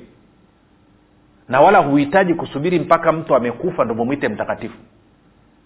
Na 1.48 1.60
wala 1.60 1.78
huhitaji 1.78 2.34
kusubiri 2.34 2.78
mpaka 2.78 3.12
mtu 3.12 3.34
amekufa 3.34 3.84
ndo 3.84 3.94
mumwite 3.94 4.28
mtakatifu 4.28 4.76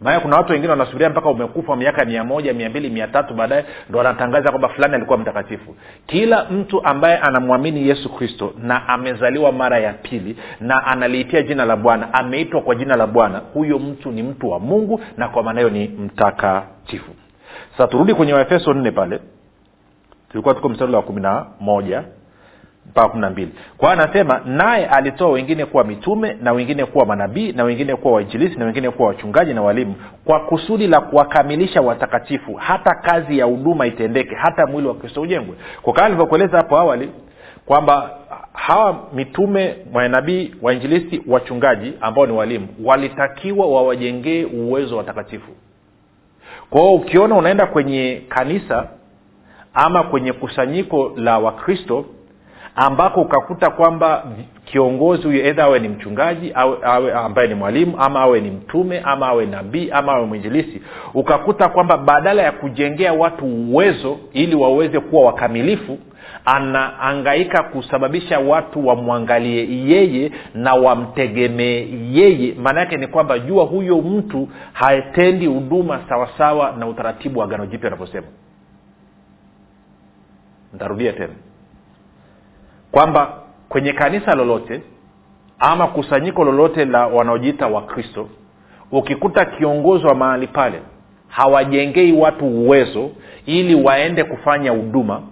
maana 0.00 0.20
kuna 0.20 0.36
watu 0.36 0.52
wengine 0.52 0.70
wanasubiria 0.70 1.10
mpaka 1.10 1.28
umekufa 1.30 1.76
miaka 1.76 2.04
mia 2.04 2.24
moja 2.24 2.52
mia 2.54 2.70
mbili 2.70 2.90
mia 2.90 3.08
tatu 3.08 3.34
baadaye 3.34 3.64
ndo 3.88 3.98
wanatangaza 3.98 4.50
kwamba 4.50 4.68
fulani 4.68 4.94
alikuwa 4.94 5.18
mtakatifu. 5.18 5.76
Kila 6.06 6.44
mtu 6.44 6.84
ambaye 6.84 7.16
anamwamini 7.18 7.88
yesu 7.88 8.08
kristo 8.16 8.52
na 8.58 8.88
amezaliwa 8.88 9.52
mara 9.52 9.78
ya 9.78 9.92
pili 9.92 10.36
na 10.60 10.86
analiitia 10.86 11.42
jina 11.42 11.64
la 11.64 11.76
bwana 11.76 12.14
ameitwa 12.14 12.60
kwa 12.60 12.74
jina 12.74 12.96
la 12.96 13.06
bwana 13.06 13.38
huyo 13.54 13.78
mtu 13.78 14.10
ni 14.12 14.22
mtu 14.22 14.50
wa 14.50 14.58
mungu 14.60 15.00
na 15.16 15.28
kwa 15.28 15.42
maana 15.42 15.60
hiyo 15.60 15.70
ni 15.70 15.88
mtakatifu. 15.88 17.12
Sasa 17.72 17.86
turudi 17.88 18.14
kwenye 18.14 18.32
waefeso 18.34 18.74
nne 18.74 18.90
pale. 18.90 19.20
Tulikuwa 20.30 20.54
tuko 20.54 20.68
mstari 20.68 20.92
wa 20.94 21.02
kumi 21.02 21.20
na 21.20 21.46
moja 21.60 22.02
mpaka 22.90 23.08
kumi 23.08 23.20
na 23.20 23.30
mbili. 23.30 23.52
Kwa 23.78 23.92
anasema 23.92 24.40
naye 24.44 24.86
alitoa 24.86 25.30
wengine 25.30 25.64
kuwa 25.64 25.84
mitume 25.84 26.36
na 26.42 26.52
wengine 26.52 26.84
kuwa 26.84 27.06
manabii 27.06 27.52
na 27.52 27.64
wengine 27.64 27.96
kuwa 27.96 28.14
wainjilisi 28.14 28.56
na 28.58 28.64
wengine 28.64 28.90
kuwa 28.90 29.08
wachungaji 29.08 29.54
na 29.54 29.62
walimu 29.62 29.94
kwa 30.24 30.40
kusudi 30.40 30.86
la 30.86 31.00
kuwakamilisha 31.00 31.80
watakatifu 31.82 32.54
hata 32.54 32.94
kazi 32.94 33.38
ya 33.38 33.44
huduma 33.44 33.86
itendeke 33.86 34.34
hata 34.34 34.66
mwili 34.66 34.88
wa 34.88 34.94
kristo 34.94 35.20
ujengwe. 35.22 35.54
Kwa 35.82 35.92
kama 35.92 36.06
alivyokueleza 36.06 36.56
hapo 36.56 36.76
awali 36.78 37.10
kwamba 37.66 38.10
hawa 38.52 38.96
mitume 39.14 39.76
manabii 39.92 40.54
wainjilisti 40.62 41.22
wachungaji 41.28 41.92
ambao 42.00 42.26
ni 42.26 42.32
walimu 42.32 42.68
walitakiwa 42.84 43.66
wawajengee 43.66 44.44
uwezo 44.44 44.94
wa 44.94 44.98
watakatifu. 44.98 45.50
Kwa 46.70 46.92
ukiona 46.94 47.34
unaenda 47.34 47.66
kwenye 47.66 48.22
kanisa 48.28 48.88
ama 49.74 50.02
kwenye 50.02 50.32
kusanyiko 50.32 51.12
la 51.16 51.38
wakristo 51.38 52.04
ambako 52.76 53.21
ukakuta 53.21 53.71
kwamba 53.71 54.25
kiongozi 54.64 55.23
huyo 55.23 55.47
edha 55.47 55.64
awe 55.64 55.78
ni 55.78 55.88
mchungaji 55.88 56.52
awe, 56.54 56.78
awe 56.83 57.12
ambaye 57.14 57.49
ni 57.49 57.54
mwalimu 57.54 58.00
ama 58.00 58.21
awe 58.21 58.40
ni 58.40 58.50
mtume 58.50 59.00
ama 59.04 59.26
awe 59.26 59.47
nabii 59.47 59.90
ama 59.90 60.12
awe 60.12 60.26
mwinjilisi 60.26 60.83
ukakuta 61.14 61.68
kwamba 61.68 61.97
badala 61.99 62.42
ya 62.42 62.52
kujengea 62.52 63.12
watu 63.12 63.45
uwezo 63.47 64.18
ili 64.33 64.54
waweze 64.54 65.00
kuwa 65.00 65.25
wakamilifu 65.26 65.99
anaangaika 66.45 67.62
kusababisha 67.62 68.38
watu 68.38 68.87
wamwangalie 68.87 69.68
yeye 69.88 70.33
na 70.54 70.75
wamtegemee 70.75 71.87
yeye. 72.12 72.54
Maana 72.54 72.80
yake 72.80 72.97
ni 72.97 73.06
kwamba 73.06 73.38
jua 73.38 73.64
huyo 73.64 73.99
mtu 73.99 74.49
hatendi 74.73 75.47
huduma 75.47 76.00
sawasawa 76.09 76.73
na 76.78 76.87
utaratibu 76.87 77.38
wa 77.38 77.45
agano 77.45 77.66
jipya 77.66 77.87
anavyosema 77.87 78.26
ntarudia 80.75 81.12
tena 81.12 81.33
kwamba 82.96 83.32
kwenye 83.68 83.92
kanisa 83.92 84.34
lolote 84.34 84.82
ama 85.58 85.86
kusanyiko 85.86 86.44
lolote 86.44 86.84
la 86.84 87.06
wanaojiita 87.06 87.66
wakristo 87.66 88.28
ukikuta 88.92 89.44
kiongozi 89.44 90.06
wa 90.06 90.14
mahali 90.14 90.46
pale 90.46 90.80
hawajengei 91.28 92.12
watu 92.12 92.46
uwezo 92.46 93.10
ili 93.46 93.74
waende 93.74 94.24
kufanya 94.24 94.70
huduma 94.70 95.22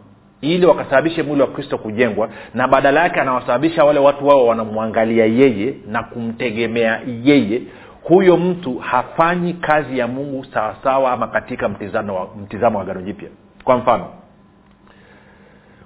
ili 0.40 0.66
wakasababishe 0.66 1.22
mwili 1.22 1.40
wa 1.42 1.48
kristo 1.48 1.78
kujengwa 1.78 2.28
na 2.54 2.68
badala 2.68 3.00
yake 3.00 3.20
anawasababisha 3.20 3.84
wale 3.84 4.00
watu 4.00 4.26
wao 4.28 4.46
wanamwangalia 4.46 5.26
yeye 5.26 5.74
na 5.88 6.02
kumtegemea 6.02 7.00
yeye 7.22 7.62
huyo 8.02 8.36
mtu 8.36 8.78
hafanyi 8.78 9.52
kazi 9.52 9.98
ya 9.98 10.06
mungu 10.08 10.44
sawasawa 10.44 11.12
ama 11.12 11.28
katika 11.28 11.68
mtizamo 11.68 12.14
wa, 12.14 12.28
mtizamo 12.42 12.78
wa 12.78 12.84
gano 12.84 13.02
jipya. 13.02 13.28
Kwa 13.64 13.76
mfano 13.76 14.06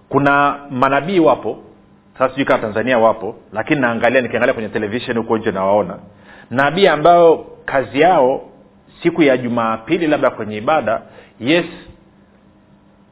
kuna 0.09 0.57
manabii 0.71 1.19
wapo 1.19 1.59
sasa 2.19 2.29
sijui 2.31 2.45
kama 2.45 2.59
tanzania 2.63 2.99
wapo 2.99 3.35
lakini 3.53 3.81
naangalia 3.81 4.21
nikiangalia 4.21 4.55
kwenye 4.55 4.69
televishen 4.69 5.17
huko 5.19 5.39
nje 5.39 5.51
nawaona. 5.53 5.99
Nabii 6.51 6.87
ambayo 6.87 7.47
kazi 7.65 8.01
yao 8.01 8.41
siku 9.03 9.23
ya 9.23 9.37
jumapili 9.37 10.07
labda 10.07 10.31
kwenye 10.31 10.57
ibada 10.57 11.03
yes 11.41 11.67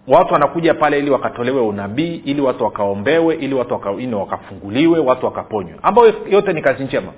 watu 0.09 0.33
wanakuja 0.33 0.75
pale 0.75 0.99
ili 0.99 1.11
wakatolewe 1.11 1.61
unabii 1.61 2.15
ili 2.15 2.41
watu 2.41 2.65
wakaombewe 2.65 3.35
ili 3.35 3.55
watu 3.55 3.75
waka, 3.75 3.93
ino, 3.93 4.21
wakafunguliwe 4.21 4.99
watu 4.99 5.27
wakaponywe 5.27 5.77
ambayo 5.83 6.15
yote 6.31 6.53
ni 6.53 6.63
kazi 6.63 6.85
njema. 6.85 7.13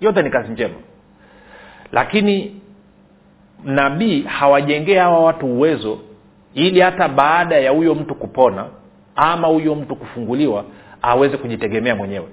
Yote 0.00 0.22
ni 0.22 0.30
kazi 0.30 0.52
njema. 0.52 0.74
Lakini 1.92 2.60
nabii 3.64 4.22
hawajengee 4.22 4.98
hawa 4.98 5.20
watu 5.20 5.46
uwezo 5.46 5.98
ili 6.54 6.80
hata 6.80 7.08
baada 7.08 7.56
ya 7.58 7.70
huyo 7.70 7.94
mtu 7.94 8.14
kupona 8.14 8.66
ama 9.16 9.48
huyo 9.48 9.74
mtu 9.74 9.96
kufunguliwa 9.96 10.64
aweze 11.02 11.36
kujitegemea 11.36 11.94
mwenyewe. 11.96 12.26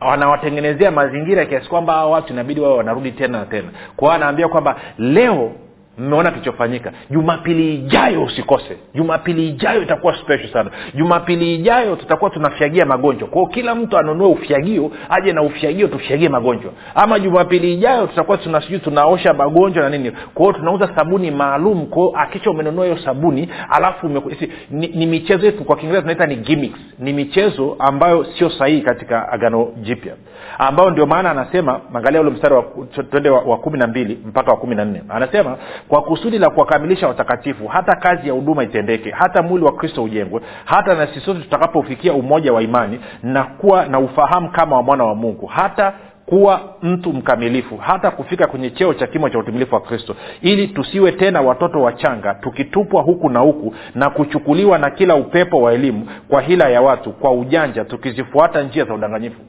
Wanawatengenezea 0.00 0.90
mazingira 0.90 1.46
kiasi 1.46 1.68
kwamba 1.68 1.92
hawa 1.92 2.10
watu 2.10 2.32
inabidi 2.32 2.60
wao 2.60 2.76
wanarudi 2.76 3.12
tena 3.12 3.38
na 3.38 3.46
tena. 3.46 3.68
Kwa 3.96 4.08
hiyo 4.08 4.14
anaambia 4.16 4.48
kwamba 4.48 4.76
leo 4.98 5.52
mmeona 5.98 6.30
kilichofanyika 6.30 6.92
jumapili 7.10 7.74
ijayo 7.74 8.22
usikose. 8.24 8.76
Jumapili 8.94 9.48
ijayo 9.48 9.82
itakuwa 9.82 10.16
special 10.16 10.52
sana. 10.52 10.70
Jumapili 10.94 11.54
ijayo 11.54 11.96
tutakuwa 11.96 12.30
tunafyagia 12.30 12.86
magonjwa. 12.86 13.28
Kwao 13.28 13.46
kila 13.46 13.74
mtu 13.74 13.98
anunue 13.98 14.26
ufyagio 14.28 14.90
aje 15.08 15.32
na 15.32 15.42
ufyagio 15.42 15.88
tufyagie 15.88 16.28
magonjwa. 16.28 16.72
Ama 16.94 17.18
jumapili 17.18 17.74
ijayo 17.74 18.06
tutakuwa 18.06 18.36
tuna 18.38 18.60
sijui 18.60 18.78
tunaosha 18.78 19.34
magonjwa 19.34 19.82
na 19.82 19.88
nini. 19.98 20.12
Kwao 20.34 20.52
tunauza 20.52 20.90
sabuni 20.96 21.30
maalum. 21.30 21.86
Kwao 21.86 22.12
akisha 22.16 22.50
umenunua 22.50 22.84
hiyo 22.84 22.98
sabuni 22.98 23.48
alafu 23.70 24.06
umeku, 24.06 24.30
si, 24.34 24.52
ni, 24.70 24.86
ni 24.86 25.06
michezo 25.06 25.46
yetu 25.46 25.64
kwa 25.64 25.76
kiingereza 25.76 26.00
tunaita 26.02 26.26
ni 26.26 26.36
gimmicks. 26.36 26.80
Ni 26.98 27.12
michezo 27.12 27.76
ambayo 27.78 28.24
sio 28.24 28.50
sahihi 28.50 28.80
katika 28.82 29.32
agano 29.32 29.68
jipya. 29.82 30.14
Ambayo 30.58 30.90
ndio 30.90 31.06
maana 31.06 31.30
anasema 31.30 31.80
angalia 31.94 32.20
ule 32.20 32.30
mstari 32.30 32.54
wa, 32.54 32.64
twende 33.10 33.30
wa, 33.30 33.40
wa 33.40 33.56
kumi 33.58 33.78
na 33.78 33.86
mbili 33.86 34.18
mpaka 34.26 34.50
wa 34.50 34.56
kumi 34.56 34.74
na 34.74 34.84
nne. 34.84 35.02
Anasema 35.08 35.56
kwa 35.88 36.02
kusudi 36.02 36.38
la 36.38 36.50
kuwakamilisha 36.50 37.08
watakatifu 37.08 37.66
hata 37.66 37.96
kazi 37.96 38.28
ya 38.28 38.34
huduma 38.34 38.64
itendeke 38.64 39.10
hata 39.10 39.42
mwili 39.42 39.64
wa 39.64 39.72
kristo 39.72 40.02
ujengwe 40.04 40.40
hata 40.64 40.94
na 40.94 41.06
sisi 41.06 41.20
sote 41.20 41.40
tutakapofikia 41.40 42.12
umoja 42.12 42.52
wa 42.52 42.62
imani 42.62 43.00
na 43.22 43.44
kuwa 43.44 43.86
na 43.86 43.98
ufahamu 43.98 44.50
kama 44.50 44.76
wa 44.76 44.82
mwana 44.82 45.04
wa 45.04 45.14
mungu 45.14 45.46
hata 45.46 45.92
kuwa 46.26 46.60
mtu 46.82 47.12
mkamilifu 47.12 47.76
hata 47.76 48.10
kufika 48.10 48.46
kwenye 48.46 48.70
cheo 48.70 48.94
cha 48.94 49.06
kimo 49.06 49.28
cha 49.28 49.38
utimilifu 49.38 49.74
wa 49.74 49.80
kristo 49.80 50.16
ili 50.40 50.68
tusiwe 50.68 51.12
tena 51.12 51.40
watoto 51.40 51.82
wachanga 51.82 52.34
tukitupwa 52.34 53.02
huku 53.02 53.30
na 53.30 53.40
huku 53.40 53.74
na 53.94 54.10
kuchukuliwa 54.10 54.78
na 54.78 54.90
kila 54.90 55.14
upepo 55.14 55.62
wa 55.62 55.72
elimu 55.72 56.06
kwa 56.28 56.40
hila 56.40 56.68
ya 56.68 56.82
watu 56.82 57.12
kwa 57.12 57.32
ujanja 57.32 57.84
tukizifuata 57.84 58.62
njia 58.62 58.84
za 58.84 58.94
udanganyifu. 58.94 59.40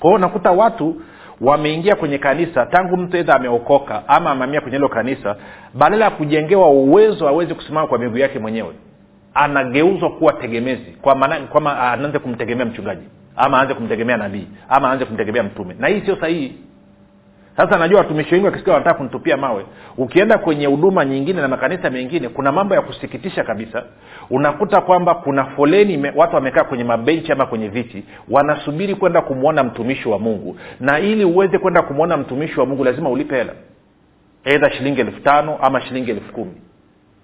Kwa 0.00 0.10
hiyo 0.10 0.16
unakuta 0.16 0.50
watu 0.50 0.94
wameingia 1.40 1.96
kwenye 1.96 2.18
kanisa 2.18 2.66
tangu 2.66 2.96
mtu 2.96 3.16
edha 3.16 3.34
ameokoka 3.34 4.08
ama 4.08 4.30
ameamia 4.30 4.60
kwenye 4.60 4.76
hilo 4.76 4.88
kanisa 4.88 5.36
badala 5.74 6.04
ya 6.04 6.10
kujengewa 6.10 6.70
uwezo 6.70 7.28
aweze 7.28 7.54
kusimama 7.54 7.86
kwa 7.86 7.98
miguu 7.98 8.18
yake 8.18 8.38
mwenyewe. 8.38 8.74
Anageuzwa 9.34 10.10
kuwa 10.10 10.32
tegemezi 10.32 10.96
kwa 11.02 11.14
maana 11.14 11.36
anaanze 11.92 12.18
kumtegemea 12.18 12.66
mchungaji 12.66 13.02
ama 13.36 13.58
aanze 13.58 13.74
kumtegemea 13.74 14.16
nabii 14.16 14.46
ama 14.68 14.88
aanze 14.88 15.04
kumtegemea 15.04 15.42
mtume. 15.42 15.74
Na 15.78 15.88
hii 15.88 16.00
sio 16.00 16.16
sahihi 16.16 16.54
sasa 17.64 17.78
najua 17.78 17.98
watumishi 17.98 18.34
wengi 18.34 18.46
wakisikia 18.46 18.72
wanataka 18.72 18.96
kunitupia 18.96 19.36
mawe. 19.36 19.64
Ukienda 19.98 20.38
kwenye 20.38 20.66
huduma 20.66 21.04
nyingine 21.04 21.40
na 21.40 21.48
makanisa 21.48 21.90
mengine 21.90 22.28
kuna 22.28 22.52
mambo 22.52 22.74
ya 22.74 22.82
kusikitisha 22.82 23.44
kabisa. 23.44 23.82
Unakuta 24.30 24.80
kwamba 24.80 25.14
kuna 25.14 25.44
foleni 25.44 25.96
me, 25.96 26.12
watu 26.16 26.34
wamekaa 26.34 26.64
kwenye 26.64 26.84
mabenchi 26.84 27.32
ama 27.32 27.46
kwenye 27.46 27.68
viti 27.68 28.04
wanasubiri 28.30 28.94
kwenda 28.94 29.20
kumwona 29.22 29.64
mtumishi 29.64 30.08
wa 30.08 30.18
mungu. 30.18 30.56
Na 30.80 30.98
ili 30.98 31.24
uweze 31.24 31.58
kwenda 31.58 31.82
kumwona 31.82 32.16
mtumishi 32.16 32.60
wa 32.60 32.66
mungu 32.66 32.84
lazima 32.84 33.10
ulipe 33.10 33.36
hela. 33.36 33.52
Edha 34.44 34.70
shilingi 34.70 35.00
elfu 35.00 35.20
tano 35.20 35.58
ama 35.62 35.80
shilingi 35.80 36.10
elfu 36.10 36.32
kumi. 36.32 36.52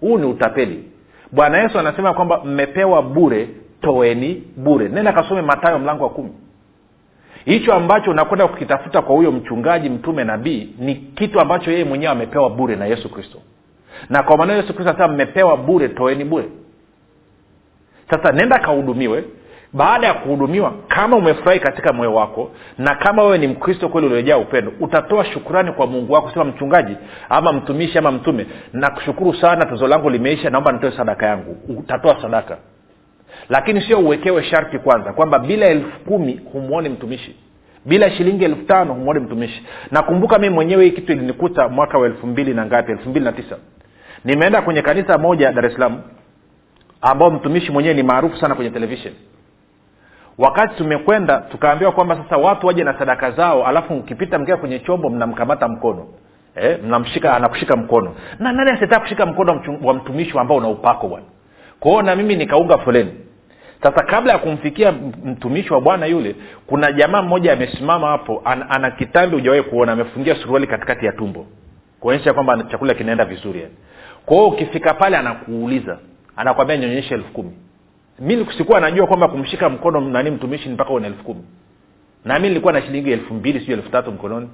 Huu 0.00 0.18
ni 0.18 0.26
utapeli. 0.26 0.84
Bwana 1.32 1.58
yesu 1.58 1.78
anasema 1.78 2.14
kwamba 2.14 2.44
mmepewa 2.44 3.02
bure 3.02 3.48
toeni 3.80 4.44
bure. 4.56 4.88
Nenda 4.88 5.12
kasome 5.12 5.42
matayo 5.42 5.78
mlango 5.78 6.04
wa 6.04 6.10
kumi 6.10 6.30
hicho 7.46 7.74
ambacho 7.74 8.10
unakwenda 8.10 8.48
kukitafuta 8.48 9.02
kwa 9.02 9.14
huyo 9.14 9.32
mchungaji 9.32 9.90
mtume 9.90 10.24
nabii 10.24 10.68
ni 10.78 10.94
kitu 10.94 11.40
ambacho 11.40 11.70
yeye 11.70 11.84
mwenyewe 11.84 12.12
amepewa 12.12 12.50
bure 12.50 12.76
na 12.76 12.86
yesu 12.86 13.08
kristo. 13.08 13.38
Na 14.10 14.22
kwa 14.22 14.36
maana 14.36 14.52
yesu 14.52 14.74
kristo 14.74 14.90
anasema 14.90 15.08
mmepewa 15.08 15.56
bure 15.56 15.88
toeni 15.88 16.24
bure. 16.24 16.48
Sasa 18.10 18.32
nenda 18.32 18.58
kahudumiwe. 18.58 19.24
Baada 19.72 20.06
ya 20.06 20.14
kuhudumiwa 20.14 20.72
kama 20.88 21.16
umefurahi 21.16 21.60
katika 21.60 21.92
moyo 21.92 22.14
wako 22.14 22.50
na 22.78 22.94
kama 22.94 23.22
wewe 23.22 23.38
ni 23.38 23.46
mkristo 23.46 23.88
kweli 23.88 24.06
uliojaa 24.06 24.36
upendo 24.36 24.72
utatoa 24.80 25.24
shukrani 25.24 25.72
kwa 25.72 25.86
mungu 25.86 26.12
wako 26.12 26.30
sema 26.30 26.44
mchungaji 26.44 26.96
ama 27.28 27.52
mtumishi 27.52 27.98
ama 27.98 28.10
mtume 28.10 28.46
nakushukuru 28.72 29.34
sana 29.34 29.66
tuzo 29.66 29.86
langu 29.86 30.10
limeisha 30.10 30.50
naomba 30.50 30.72
nitoe 30.72 30.92
sadaka 30.92 31.26
yangu. 31.26 31.56
Utatoa 31.78 32.22
sadaka 32.22 32.58
lakini 33.48 33.80
sio 33.80 33.98
uwekewe 33.98 34.44
sharti 34.44 34.78
kwanza 34.78 35.12
kwamba 35.12 35.38
bila 35.38 35.66
elfu 35.66 36.00
kumi 36.00 36.40
humwoni 36.52 36.88
mtumishi. 36.88 37.36
Bila 37.84 38.10
shilingi 38.10 38.44
elfu 38.44 38.62
tano 38.62 38.94
humwoni 38.94 39.20
mtumishi. 39.20 39.66
Nakumbuka 39.90 40.38
mi 40.38 40.48
mwenyewe 40.50 40.84
hii 40.84 40.90
kitu 40.90 41.12
ilinikuta 41.12 41.68
mwaka 41.68 41.98
wa 41.98 42.06
elfu 42.06 42.26
mbili 42.26 42.54
na 42.54 42.66
ngapi? 42.66 42.92
Elfu 42.92 43.08
mbili 43.10 43.24
na 43.24 43.32
tisa. 43.32 43.56
Nimeenda 44.24 44.62
kwenye 44.62 44.82
kanisa 44.82 45.18
moja 45.18 45.52
dar 45.52 45.66
es 45.66 45.72
salaam 45.72 46.00
ambao 47.00 47.30
mtumishi 47.30 47.72
mwenyewe 47.72 47.94
ni 47.94 48.02
maarufu 48.02 48.36
sana 48.36 48.54
kwenye 48.54 48.70
televishen 48.70 49.12
wakati 50.38 50.74
tumekwenda 50.76 51.38
tukaambiwa 51.38 51.92
kwamba 51.92 52.16
sasa 52.16 52.36
watu 52.36 52.66
waje 52.66 52.84
na 52.84 52.98
sadaka 52.98 53.30
zao 53.30 53.66
alafu 53.66 53.94
mkipita 53.94 54.38
mkia 54.38 54.56
kwenye 54.56 54.78
chombo 54.78 55.10
mnamkamata 55.10 55.68
mkono. 55.68 56.06
Eh, 56.56 56.78
mnamshika 56.84 57.34
anakushika 57.36 57.76
mkono. 57.76 58.14
Na 58.38 58.52
nani 58.52 58.70
asitaka 58.70 59.00
kushika 59.00 59.26
mkono 59.26 59.62
wa 59.82 59.94
mtumishi 59.94 60.38
ambao 60.38 60.56
una 60.56 60.68
upako 60.68 61.08
bwana? 61.08 61.26
Kwao 61.80 62.02
na 62.02 62.16
mimi 62.16 62.36
nikaunga 62.36 62.78
foleni 62.78 63.12
sasa 63.90 64.02
kabla 64.02 64.32
ya 64.32 64.38
kumfikia 64.38 64.92
mtumishi 65.24 65.72
wa 65.72 65.80
bwana 65.80 66.06
yule 66.06 66.36
kuna 66.66 66.92
jamaa 66.92 67.22
mmoja 67.22 67.52
amesimama 67.52 68.06
hapo 68.08 68.42
ana, 68.44 68.70
ana 68.70 68.90
kitambi 68.90 69.36
hujawahi 69.36 69.62
kuona 69.62 69.92
amefungia 69.92 70.34
suruali 70.34 70.66
katikati 70.66 71.06
ya 71.06 71.12
tumbo. 71.12 71.46
Kuonyesha 72.00 72.34
kwamba 72.34 72.62
chakula 72.70 72.94
kinaenda 72.94 73.24
vizuri 73.24 73.60
yani. 73.60 73.74
Kwa 74.26 74.46
ukifika 74.46 74.94
pale 74.94 75.16
anakuuliza 75.16 75.98
anakwambia 76.36 76.76
nionyeshe 76.76 77.14
elfu 77.14 77.32
kumi. 77.32 77.50
Mi 78.20 78.46
sikuwa 78.58 78.80
najua 78.80 79.06
kwamba 79.06 79.28
kumshika 79.28 79.68
mkono 79.68 80.00
nani 80.00 80.30
mtumishi 80.30 80.68
mpaka 80.68 80.90
una 80.90 81.06
elfu 81.06 81.24
kumi. 81.24 81.42
Na 82.24 82.38
nilikuwa 82.38 82.72
na 82.72 82.82
shilingi 82.82 83.12
elfu 83.12 83.34
mbili 83.34 83.60
sijui 83.60 83.74
elfu 83.74 83.90
tatu 83.90 84.12
mkononi. 84.12 84.48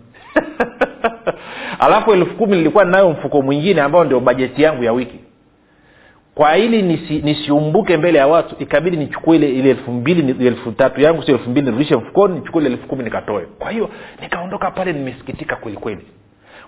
Alafu 1.79 2.13
elfu 2.13 2.35
kumi 2.37 2.57
nilikuwa 2.57 2.85
ninayo 2.85 3.11
mfuko 3.11 3.43
mwingine 3.43 3.81
ambao 3.81 4.05
ndio 4.05 4.21
bajeti 4.21 4.63
yangu 4.63 4.85
ya 4.85 4.93
wiki 4.93 5.19
kwa 6.35 6.57
ili 6.57 6.83
nisi, 6.83 7.19
nisiumbuke 7.19 7.97
mbele 7.97 8.19
ya 8.19 8.27
watu 8.27 8.55
ikabidi 8.59 8.97
nichukue 8.97 9.37
ile 9.37 9.49
ile 9.51 9.71
elfu 9.71 9.93
mbili 9.93 10.47
elfu 10.47 10.73
tatu 10.73 11.01
yangu 11.01 11.23
sio 11.23 11.35
elfu 11.35 11.51
mbili 11.51 11.67
nirudishe 11.67 11.97
mfukoni 11.97 12.35
nichukue 12.35 12.63
ile 12.63 12.71
elfu 12.73 12.87
kumi 12.89 13.05
nikatoe. 13.05 13.47
Kwa 13.59 13.71
hiyo 13.71 13.91
nikaondoka 14.23 14.71
pale 14.71 14.93
nimesikitika 14.93 15.57
kwelikweli 15.57 16.07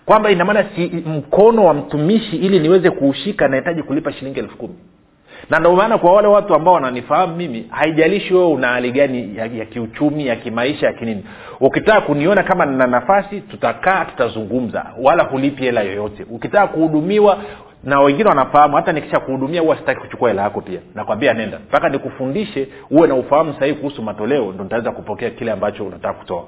kwamba 0.07 0.31
inamaana 0.31 0.65
si 0.77 0.87
mkono 1.07 1.65
wa 1.65 1.75
mtumishi 1.75 2.37
ili 2.37 2.59
niweze 2.61 2.91
kuushika 2.91 3.49
nahitaji 3.49 3.83
kulipa 3.83 4.13
shilingi 4.13 4.39
elfu 4.39 4.57
kumi. 4.57 4.75
Na 5.51 5.59
ndio 5.59 5.77
maana 5.77 5.99
kwa 5.99 6.13
wale 6.13 6.29
watu 6.29 6.55
ambao 6.55 6.75
wananifahamu 6.75 7.37
mimi 7.37 7.67
haijalishi 7.71 8.35
wewe 8.35 8.47
una 8.47 8.69
hali 8.69 8.93
gani 8.93 9.37
ya, 9.37 9.47
ya 9.47 9.65
kiuchumi 9.65 10.27
ya 10.27 10.37
kimaisha 10.37 10.87
ya 10.87 10.93
kinini. 10.93 11.25
Ukitaka 11.61 12.01
kuniona 12.01 12.43
kama 12.43 12.67
nina 12.67 12.87
nafasi 12.87 13.41
tutakaa 13.41 14.05
tutazungumza 14.05 14.87
wala 15.03 15.23
hulipi 15.25 15.63
hela 15.65 15.83
yoyote. 15.83 16.27
Ukitaka 16.31 16.67
kuhudumiwa 16.67 17.39
na 17.85 18.01
wengine 18.01 18.29
wanafahamu 18.29 18.77
hata 18.77 18.93
nikisha 18.93 19.21
kuhudumia 19.21 19.61
huwa 19.61 19.77
sitaki 19.77 20.01
kuchukua 20.01 20.29
hela 20.29 20.43
yako 20.43 20.61
pia. 20.61 20.81
Nakwambia 20.95 21.35
nenda. 21.35 21.59
Mpaka 21.59 21.89
nikufundishe 21.89 22.69
uwe 22.91 23.09
na 23.09 23.15
ufahamu 23.15 23.55
sahihi 23.59 23.77
kuhusu 23.77 24.03
matoleo 24.03 24.53
ndo 24.53 24.65
nitaweza 24.65 24.91
kupokea 24.93 25.31
kile 25.31 25.53
ambacho 25.53 25.85
unataka 25.87 26.15
kutoa. 26.15 26.45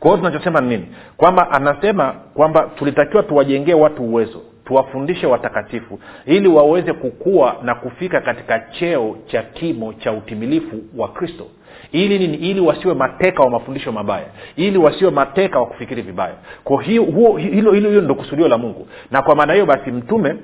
Kwa 0.00 0.10
hiyo 0.10 0.16
tunachosema 0.16 0.60
ni 0.60 0.68
nini? 0.68 0.86
Kwamba 1.16 1.50
anasema 1.50 2.14
kwamba 2.34 2.62
tulitakiwa 2.62 3.22
tuwajengee 3.22 3.74
watu 3.74 4.02
uwezo 4.02 4.42
tuwafundishe 4.64 5.26
watakatifu 5.26 6.00
ili 6.26 6.48
waweze 6.48 6.92
kukua 6.92 7.56
na 7.62 7.74
kufika 7.74 8.20
katika 8.20 8.58
cheo 8.60 9.16
cha 9.26 9.42
kimo 9.42 9.92
cha 9.92 10.12
utimilifu 10.12 10.76
wa 10.96 11.08
kristo. 11.08 11.46
Ili 11.92 12.18
nini? 12.18 12.36
Ili 12.36 12.60
wasiwe 12.60 12.94
mateka 12.94 13.42
wa 13.42 13.50
mafundisho 13.50 13.92
mabaya. 13.92 14.26
Ili 14.56 14.78
wasiwe 14.78 15.10
mateka 15.10 15.58
wa 15.60 15.66
kufikiri 15.66 16.02
vibaya. 16.02 16.34
Kwa 16.64 16.82
hiyo 16.82 17.04
hilo 17.36 17.72
hilo 17.72 18.00
ndo 18.00 18.14
kusudio 18.14 18.48
la 18.48 18.58
mungu. 18.58 18.88
Na 19.10 19.22
kwa 19.22 19.34
maana 19.34 19.52
hiyo 19.52 19.66
basi 19.66 19.90
mtume 19.90 20.34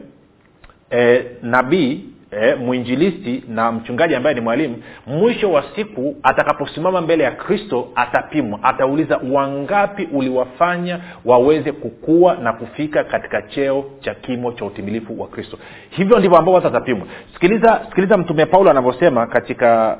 e, 0.90 1.24
nabii 1.42 2.04
e, 2.30 2.54
mwinjilisti 2.54 3.44
na 3.48 3.72
mchungaji 3.72 4.14
ambaye 4.14 4.34
ni 4.34 4.40
mwalimu 4.40 4.82
mwisho 5.06 5.52
wa 5.52 5.64
siku 5.76 6.16
atakaposimama 6.22 7.00
mbele 7.00 7.24
ya 7.24 7.30
kristo 7.30 7.88
atapimwa. 7.94 8.58
Atauliza 8.62 9.20
wangapi 9.32 10.08
uliwafanya 10.12 11.00
waweze 11.24 11.72
kukua 11.72 12.34
na 12.34 12.52
kufika 12.52 13.04
katika 13.04 13.42
cheo 13.42 13.84
cha 14.00 14.14
kimo 14.14 14.52
cha 14.52 14.64
utimilifu 14.64 15.20
wa 15.20 15.28
kristo? 15.28 15.58
Hivyo 15.90 16.18
ndivyo 16.18 16.38
ambao 16.38 16.54
watu 16.54 16.66
watapimwa. 16.66 17.06
Sikiliza 17.34 17.80
sikiliza 17.88 18.16
mtume 18.16 18.46
paulo 18.46 18.70
anavyosema 18.70 19.26
katika 19.26 19.98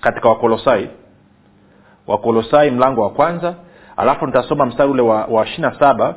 katika 0.00 0.28
wakolosai. 0.28 0.88
Wakolosai 2.06 2.70
mlango 2.70 3.02
wa 3.02 3.10
kwanza 3.10 3.54
alafu 3.96 4.26
nitasoma 4.26 4.66
mstari 4.66 4.90
ule 4.90 5.02
wa, 5.02 5.24
wa 5.24 5.46
ishiri 5.46 5.68
saba 5.78 6.14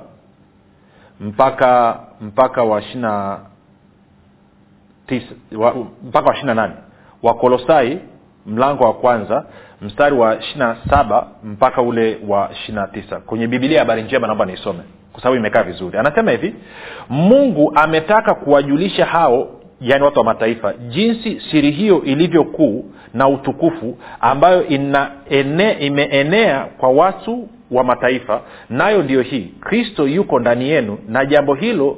mpaka 1.20 2.00
mpaka 2.22 2.64
wa 2.64 2.80
ishirina 2.82 3.40
mpaka 6.04 6.28
wa 6.28 6.34
ishirina 6.34 6.54
nane. 6.54 6.74
Wakolosai 7.24 8.00
mlango 8.46 8.84
wa 8.84 8.94
kwanza 8.94 9.46
mstari 9.82 10.16
wa 10.16 10.40
ishirina 10.40 10.78
saba 10.90 11.28
mpaka 11.44 11.82
ule 11.82 12.18
wa 12.28 12.50
ishirina 12.54 12.88
tisa. 12.88 13.20
Kwenye 13.20 13.48
bibilia 13.48 13.80
habari 13.80 14.02
njema 14.04 14.28
naomba 14.28 14.46
niisome 14.46 14.80
kwa 15.12 15.22
sababu 15.22 15.40
imekaa 15.40 15.64
vizuri. 15.64 15.98
Anasema 15.98 16.32
hivi 16.32 16.56
mungu 17.10 17.72
ametaka 17.76 18.36
kuwajulisha 18.36 19.06
hao 19.06 19.48
yaani 19.82 20.04
watu 20.04 20.20
wa 20.20 20.26
mataifa 20.26 20.74
jinsi 20.74 21.42
siri 21.52 21.72
hiyo 21.72 22.02
ilivyo 22.04 22.44
kuu 22.44 22.86
na 23.14 23.28
utukufu 23.28 23.98
ambayo 24.22 24.68
ina 24.68 25.12
ene, 25.30 25.72
imeenea 25.72 26.60
kwa 26.78 26.90
watu 26.90 27.50
wa 27.72 27.84
mataifa. 27.84 28.42
Nayo 28.70 29.04
ndiyo 29.04 29.22
hii 29.22 29.54
kristo 29.60 30.08
yuko 30.08 30.40
ndani 30.40 30.70
yenu 30.70 30.98
na 31.08 31.26
jambo 31.26 31.54
hilo 31.54 31.98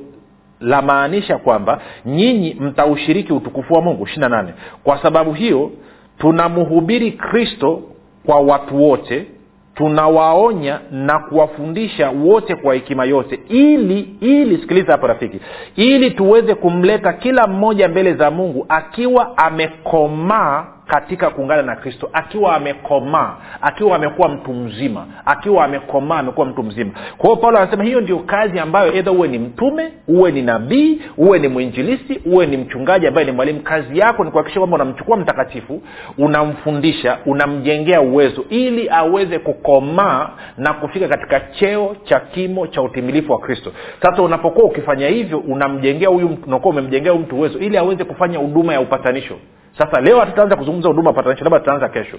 lamaanisha 0.59 1.37
kwamba 1.37 1.81
nyinyi 2.05 2.57
mtaushiriki 2.59 3.33
utukufu 3.33 3.73
wa 3.73 3.81
mungu. 3.81 4.03
Ishiri 4.07 4.29
nane. 4.29 4.53
Kwa 4.83 5.01
sababu 5.01 5.33
hiyo 5.33 5.71
tunamhubiri 6.17 7.11
kristo 7.11 7.81
kwa 8.25 8.39
watu 8.39 8.83
wote 8.83 9.25
tunawaonya 9.75 10.79
na 10.91 11.19
kuwafundisha 11.19 12.09
wote 12.09 12.55
kwa 12.55 12.73
hekima 12.73 13.05
yote 13.05 13.39
ili 13.49 13.99
ili 14.21 14.57
sikiliza 14.57 14.91
hapo 14.91 15.07
rafiki 15.07 15.39
ili 15.75 16.11
tuweze 16.11 16.55
kumleta 16.55 17.13
kila 17.13 17.47
mmoja 17.47 17.87
mbele 17.87 18.13
za 18.13 18.31
mungu 18.31 18.65
akiwa 18.69 19.37
amekomaa 19.37 20.65
katika 20.87 21.29
kuungana 21.29 21.61
na 21.61 21.75
kristo 21.75 22.09
akiwa 22.13 22.55
amekomaa 22.55 23.35
akiwa 23.61 23.95
amekuwa 23.95 24.29
mtu 24.29 24.53
mzima 24.53 25.05
akiwa 25.25 25.65
amekomaa 25.65 26.17
amekuwa 26.19 26.45
mtu 26.45 26.63
mzima. 26.63 26.91
Kwa 27.17 27.29
hiyo 27.29 27.41
paulo 27.41 27.57
anasema 27.57 27.83
hiyo 27.83 28.01
ndio 28.01 28.19
kazi 28.19 28.59
ambayo 28.59 28.93
edha 28.93 29.11
uwe 29.11 29.27
ni 29.27 29.39
mtume 29.39 29.91
uwe 30.07 30.31
ni 30.31 30.41
nabii 30.41 31.01
uwe 31.17 31.39
ni 31.39 31.47
mwinjilisti 31.47 32.21
uwe 32.25 32.45
ni 32.45 32.57
mchungaji 32.57 33.07
ambaye 33.07 33.25
ni 33.25 33.31
mwalimu. 33.31 33.59
Kazi 33.59 33.99
yako 33.99 34.23
ni 34.23 34.31
kuhakikisha 34.31 34.59
kwamba 34.59 34.75
unamchukua 34.75 35.17
mtakatifu 35.17 35.81
unamfundisha 36.17 37.17
unamjengea 37.25 38.01
uwezo 38.01 38.45
ili 38.49 38.89
aweze 38.89 39.39
kukomaa 39.39 40.29
na 40.57 40.73
kufika 40.73 41.07
katika 41.07 41.39
cheo 41.39 41.95
cha 42.03 42.19
kimo 42.19 42.67
cha 42.67 42.81
utimilifu 42.81 43.31
wa 43.31 43.39
kristo. 43.39 43.71
Sasa 44.01 44.21
unapokuwa 44.21 44.65
ukifanya 44.65 45.07
hivyo 45.07 45.37
unamjengea 45.39 46.09
huyu 46.09 46.37
unakuwa 46.47 46.73
umemjengea 46.73 47.11
huyu 47.11 47.23
mtu 47.25 47.35
uwezo 47.35 47.59
ili 47.59 47.77
aweze 47.77 48.03
kufanya 48.03 48.37
huduma 48.39 48.73
ya 48.73 48.81
upatanisho 48.81 49.35
sasa 49.77 50.01
leo 50.01 50.19
hatutaanza 50.19 50.55
kuzungumza 50.55 50.87
huduma 50.89 51.09
ya 51.09 51.23
labda 51.25 51.59
tutaanza 51.59 51.89
kesho. 51.89 52.17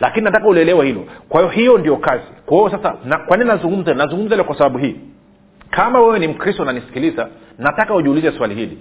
Lakini 0.00 0.24
nataka 0.24 0.46
ulielewe 0.48 0.86
hilo. 0.86 1.04
Kwa 1.28 1.40
hiyo 1.40 1.52
hiyo 1.52 1.78
ndio 1.78 1.96
kazi. 1.96 2.24
Kwa 2.46 2.56
hiyo 2.58 2.70
sasa 2.70 2.94
na, 3.04 3.18
kwa 3.18 3.36
nini 3.36 3.48
nazungumza? 3.48 3.94
Nazungumza 3.94 4.34
ile 4.34 4.44
kwa 4.44 4.58
sababu 4.58 4.78
hii. 4.78 4.96
Kama 5.70 6.00
wewe 6.00 6.18
ni 6.18 6.28
mkristo 6.28 6.62
unanisikiliza 6.62 7.28
nataka 7.58 7.94
ujiulize 7.94 8.32
swali 8.32 8.54
hili. 8.54 8.78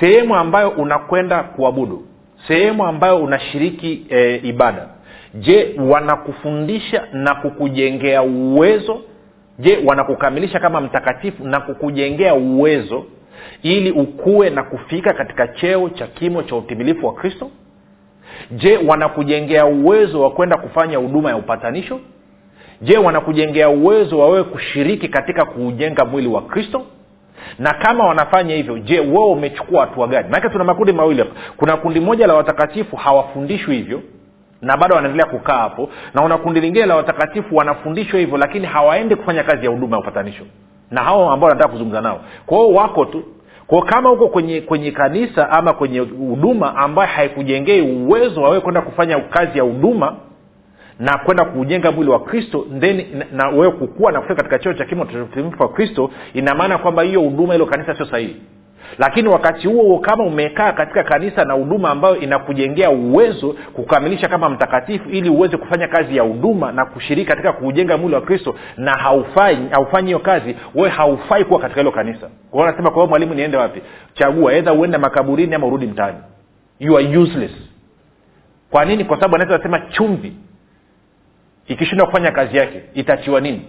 Sehemu 0.00 0.36
ambayo 0.36 0.68
unakwenda 0.68 1.42
kuabudu 1.42 2.06
sehemu 2.48 2.86
ambayo 2.86 3.16
unashiriki 3.16 4.06
e, 4.10 4.36
ibada 4.44 4.88
je 5.34 5.74
wanakufundisha 5.88 7.06
na 7.12 7.34
kukujengea 7.34 8.22
uwezo? 8.22 9.00
Je 9.58 9.78
wanakukamilisha 9.84 10.60
kama 10.60 10.80
mtakatifu 10.80 11.44
na 11.44 11.60
kukujengea 11.60 12.34
uwezo 12.34 13.04
ili 13.62 13.90
ukuwe 13.90 14.50
na 14.50 14.62
kufika 14.62 15.12
katika 15.12 15.48
cheo 15.48 15.88
cha 15.88 16.06
kimo 16.06 16.42
cha 16.42 16.56
utimilifu 16.56 17.06
wa 17.06 17.14
kristo 17.14 17.50
je 18.50 18.76
wanakujengea 18.86 19.66
uwezo 19.66 20.22
wa 20.22 20.30
kwenda 20.30 20.56
kufanya 20.56 20.98
huduma 20.98 21.30
ya 21.30 21.36
upatanisho? 21.36 22.00
Je 22.82 22.98
wanakujengea 22.98 23.68
uwezo 23.68 24.18
wa 24.18 24.28
wewe 24.28 24.44
kushiriki 24.44 25.08
katika 25.08 25.44
kuujenga 25.44 26.04
mwili 26.04 26.28
wa 26.28 26.42
kristo? 26.42 26.82
Na 27.58 27.74
kama 27.74 28.06
wanafanya 28.06 28.54
hivyo 28.54 28.78
je 28.78 29.00
wewe 29.00 29.26
umechukua 29.26 29.80
hatua 29.80 30.06
gani? 30.06 30.28
Maanake 30.28 30.48
tuna 30.48 30.64
makundi 30.64 30.92
mawili 30.92 31.20
hapa. 31.20 31.32
Kuna 31.56 31.76
kundi 31.76 32.00
moja 32.00 32.26
la 32.26 32.34
watakatifu 32.34 32.96
hawafundishwi 32.96 33.76
hivyo 33.76 34.02
na 34.62 34.76
bado 34.76 34.94
wanaendelea 34.94 35.26
kukaa 35.26 35.56
hapo 35.58 35.88
na 36.14 36.22
una 36.22 36.38
kundi 36.38 36.60
lingine 36.60 36.86
la 36.86 36.96
watakatifu 36.96 37.56
wanafundishwa 37.56 38.20
hivyo 38.20 38.38
lakini 38.38 38.66
hawaendi 38.66 39.16
kufanya 39.16 39.42
kazi 39.44 39.64
ya 39.66 39.70
huduma 39.72 39.96
ya 39.96 40.02
upatanisho. 40.02 40.44
Na 40.90 41.02
hao 41.02 41.30
ambao 41.32 41.48
wanataka 41.48 41.72
kuzungumza 41.72 42.00
nao. 42.00 42.20
Kwa 42.46 42.58
hiyo 42.58 42.70
wako 42.74 43.04
tu 43.04 43.22
kwao 43.70 43.82
kama 43.82 44.12
uko 44.12 44.28
kwenye 44.28 44.60
kwenye 44.60 44.90
kanisa 44.90 45.50
ama 45.50 45.72
kwenye 45.72 45.98
huduma 45.98 46.76
ambayo 46.76 47.08
haikujengei 47.08 47.80
uwezo 47.80 48.42
wawee 48.42 48.60
kwenda 48.60 48.82
kufanya 48.82 49.18
kazi 49.20 49.58
ya 49.58 49.64
huduma 49.64 50.16
na 50.98 51.18
kwenda 51.18 51.44
kuujenga 51.44 51.92
mwili 51.92 52.10
wa 52.10 52.20
kristo 52.20 52.66
then 52.80 53.24
na, 53.32 53.48
wewe 53.48 53.70
kukua 53.70 54.12
na 54.12 54.20
kufika 54.20 54.34
katika 54.34 54.58
cheo 54.58 54.74
cha 54.74 54.84
kimo 54.84 55.06
wa 55.58 55.68
kristo 55.68 56.10
ina 56.34 56.54
maana 56.54 56.78
kwamba 56.78 57.02
hiyo 57.02 57.20
huduma 57.20 57.52
hilo 57.52 57.66
kanisa 57.66 57.96
sio 57.96 58.06
sahihi 58.06 58.36
lakini 58.98 59.28
wakati 59.28 59.68
huo 59.68 59.82
huo 59.82 59.98
kama 59.98 60.24
umekaa 60.24 60.72
katika 60.72 61.04
kanisa 61.04 61.44
na 61.44 61.54
huduma 61.54 61.90
ambayo 61.90 62.16
inakujengea 62.16 62.90
uwezo 62.90 63.56
kukamilisha 63.72 64.28
kama 64.28 64.48
mtakatifu 64.48 65.10
ili 65.10 65.28
uweze 65.30 65.56
kufanya 65.56 65.88
kazi 65.88 66.16
ya 66.16 66.22
huduma 66.22 66.72
na 66.72 66.84
kushiriki 66.84 67.28
katika 67.28 67.52
kuujenga 67.52 67.96
mwili 67.96 68.14
wa 68.14 68.20
kristo 68.20 68.54
na 68.76 68.96
haufanyi 68.96 69.68
haufanyi 69.70 70.06
hiyo 70.06 70.18
kazi 70.18 70.56
wewe 70.74 70.88
haufai 70.88 71.44
kuwa 71.44 71.60
katika 71.60 71.80
hilo 71.80 71.92
kanisa. 71.92 72.30
Kwa 72.50 72.62
anasema 72.62 72.70
nasema 72.80 72.90
kwa 72.90 73.06
mwalimu 73.06 73.34
niende 73.34 73.56
wapi? 73.56 73.82
Chagua 74.14 74.52
edha 74.52 74.72
uende 74.72 74.98
makaburini 74.98 75.54
ama 75.54 75.66
urudi 75.66 75.86
mtaani. 75.86 76.18
You 76.78 76.98
are 76.98 77.18
useless. 77.18 77.52
Kwa 78.70 78.84
nini? 78.84 79.04
Kwa 79.04 79.16
sababu 79.16 79.34
anaweza 79.36 79.62
sema 79.62 79.80
chumvi 79.80 80.32
ikishindwa 81.68 82.06
kufanya 82.06 82.30
kazi 82.32 82.56
yake 82.56 82.82
itachiwa 82.94 83.40
nini 83.40 83.62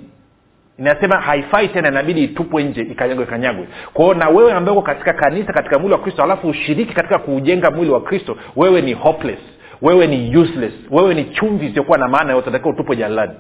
inasema 0.80 1.20
haifai 1.22 1.68
tena 1.68 1.88
inabidi 1.88 2.24
itupwe 2.24 2.64
nje 2.64 2.82
ikanyagwe 2.82 3.26
kanyagwe 3.26 3.68
kwao 3.94 4.14
na 4.14 4.30
wewe 4.30 4.54
ambaye 4.54 4.78
uko 4.78 4.86
katika 4.86 5.14
kanisa 5.14 5.54
katika 5.54 5.80
mwili 5.80 5.94
wa 5.94 6.00
kristo 6.00 6.24
alafu 6.24 6.48
ushiriki 6.48 6.94
katika 6.94 7.20
kuujenga 7.20 7.72
mwili 7.72 7.92
wa 7.92 8.02
kristo 8.02 8.38
wewe 8.56 8.82
ni 8.82 8.94
hopeless 8.94 9.40
wewe 9.82 10.08
ni 10.08 10.38
useless 10.38 10.74
wewe 10.92 11.14
ni 11.14 11.26
chumvi 11.26 11.66
isiyokuwa 11.66 11.98
na 11.98 12.08
maana 12.08 12.34
yote 12.34 12.52
takiwa 12.52 12.74
utupwe 12.74 12.96
jalalani. 12.96 13.34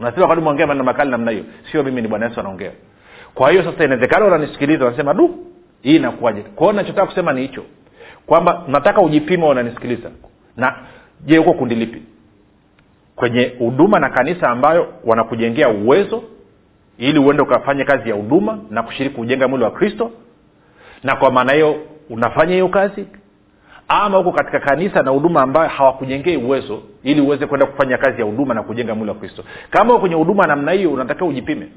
Nasema 0.00 0.26
kwani 0.26 0.42
mwongea 0.42 0.66
maneno 0.66 0.84
makali 0.84 1.10
namna 1.10 1.30
hiyo? 1.30 1.44
Sio 1.72 1.82
mimi 1.82 2.02
ni 2.02 2.08
bwana 2.08 2.26
yesu 2.26 2.40
anaongea. 2.40 2.70
Kwa 3.34 3.50
hiyo 3.50 3.64
sasa 3.64 3.84
inawezekana 3.84 4.26
unanisikiliza 4.26 4.86
unasema 4.86 5.14
du 5.14 5.34
hii 5.82 5.96
inakuwaje? 5.96 6.42
Kwao 6.42 6.72
nachotaka 6.72 7.06
kusema 7.06 7.32
ni 7.32 7.40
hicho 7.42 7.64
kwamba 8.26 8.64
nataka 8.68 9.00
ujipima 9.00 9.48
unanisikiliza. 9.48 10.10
Na 10.56 10.74
je 11.20 11.36
huko 11.36 11.52
kundi 11.52 11.74
lipi? 11.74 12.02
Kwenye 13.16 13.52
huduma 13.58 13.98
na 13.98 14.10
kanisa 14.10 14.48
ambayo 14.50 14.88
wanakujengea 15.04 15.68
uwezo 15.68 16.22
ili 16.98 17.18
uende 17.18 17.42
ukafanye 17.42 17.84
kazi 17.84 18.08
ya 18.08 18.14
huduma 18.14 18.58
na 18.70 18.82
kushiriki 18.82 19.16
kujenga 19.16 19.48
mwili 19.48 19.64
wa 19.64 19.70
kristo. 19.70 20.10
Na 21.02 21.16
kwa 21.16 21.30
maana 21.30 21.52
hiyo 21.52 21.76
unafanya 22.10 22.52
hiyo 22.52 22.68
kazi. 22.68 23.06
Ama 23.88 24.18
huko 24.18 24.32
katika 24.32 24.60
kanisa 24.60 25.02
na 25.02 25.10
huduma 25.10 25.42
ambayo 25.42 25.68
hawakujengei 25.68 26.36
uwezo 26.36 26.82
ili 27.02 27.20
uweze 27.20 27.46
kwenda 27.46 27.66
kufanya 27.66 27.98
kazi 27.98 28.20
ya 28.20 28.26
huduma 28.26 28.54
na 28.54 28.62
kujenga 28.62 28.94
mwili 28.94 29.10
wa 29.10 29.16
kristo. 29.16 29.44
Kama 29.70 29.98
kwenye 29.98 30.14
huduma 30.14 30.46
namna 30.46 30.72
hiyo 30.72 30.92
unatakiwa 30.92 31.28
ujipime. 31.28 31.68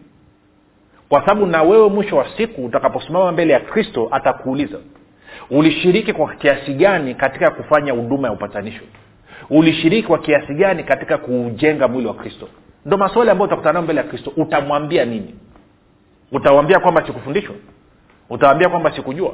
Kwa 1.09 1.19
sababu 1.19 1.45
na 1.45 1.63
wewe 1.63 1.89
mwisho 1.89 2.17
wa 2.17 2.25
siku 2.37 2.65
utakaposimama 2.65 3.31
mbele 3.31 3.53
ya 3.53 3.59
kristo 3.59 4.07
atakuuliza 4.11 4.77
ulishiriki 5.49 6.13
kwa 6.13 6.33
kiasi 6.35 6.73
gani 6.73 7.15
katika 7.15 7.51
kufanya 7.51 7.93
huduma 7.93 8.27
ya 8.27 8.33
upatanisho? 8.33 8.83
Ulishiriki 9.49 10.07
kwa 10.07 10.17
kiasi 10.17 10.53
gani 10.53 10.83
katika 10.83 11.17
kuujenga 11.17 11.87
mwili 11.87 12.07
wa 12.07 12.13
kristo 12.13 12.47
ndo 12.85 12.97
maswali 12.97 13.29
ambayo 13.31 13.47
utakutana 13.47 13.81
mbele 13.81 13.99
ya 14.01 14.07
kristo. 14.07 14.31
Utamwambia 14.37 15.05
nini? 15.05 15.35
Utawambia 16.31 16.79
kwamba 16.79 17.05
sikufundishwa? 17.05 17.55
Utawambia 18.29 18.69
kwamba 18.69 18.95
sikujua? 18.95 19.33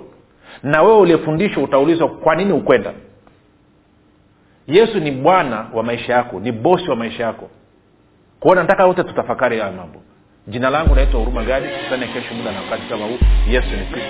Na 0.63 0.81
wewe 0.81 0.97
uliyefundishwa 0.97 1.63
utaulizwa 1.63 2.09
kwa 2.09 2.35
nini 2.35 2.53
ukwenda 2.53 2.93
yesu 4.67 4.99
ni 4.99 5.11
bwana 5.11 5.65
wa 5.73 5.83
maisha 5.83 6.13
yako 6.13 6.39
ni 6.39 6.51
bosi 6.51 6.89
wa 6.89 6.95
maisha 6.95 7.23
yako. 7.23 7.49
Kwao 8.39 8.55
nataka 8.55 8.85
wote 8.85 9.03
tutafakari 9.03 9.59
haya 9.59 9.71
mambo. 9.71 10.01
Jina 10.47 10.69
langu 10.69 10.95
naitwa 10.95 11.19
huruma 11.19 11.43
gadi. 11.43 11.67
Tutane 11.83 12.07
kesho 12.07 12.33
muda 12.35 12.51
na 12.51 12.61
wakati 12.61 12.83
kama 12.89 13.05
huu. 13.05 13.17
Yesu 13.49 13.67
ni 13.69 13.85
kristo 13.85 14.09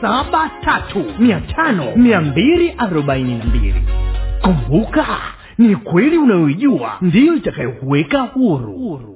saba 0.00 0.50
tatu 0.64 1.04
mia 1.18 1.40
tano 1.40 1.96
mia 1.96 2.20
mbili 2.20 2.74
arobaini 2.78 3.38
na 3.38 3.44
mbili. 3.44 3.82
Kumbuka 4.42 5.06
ni 5.58 5.76
kweli 5.76 6.18
unayoijua 6.18 6.96
ndiyo 7.00 7.34
itakayokuweka 7.34 8.20
huru, 8.22 9.15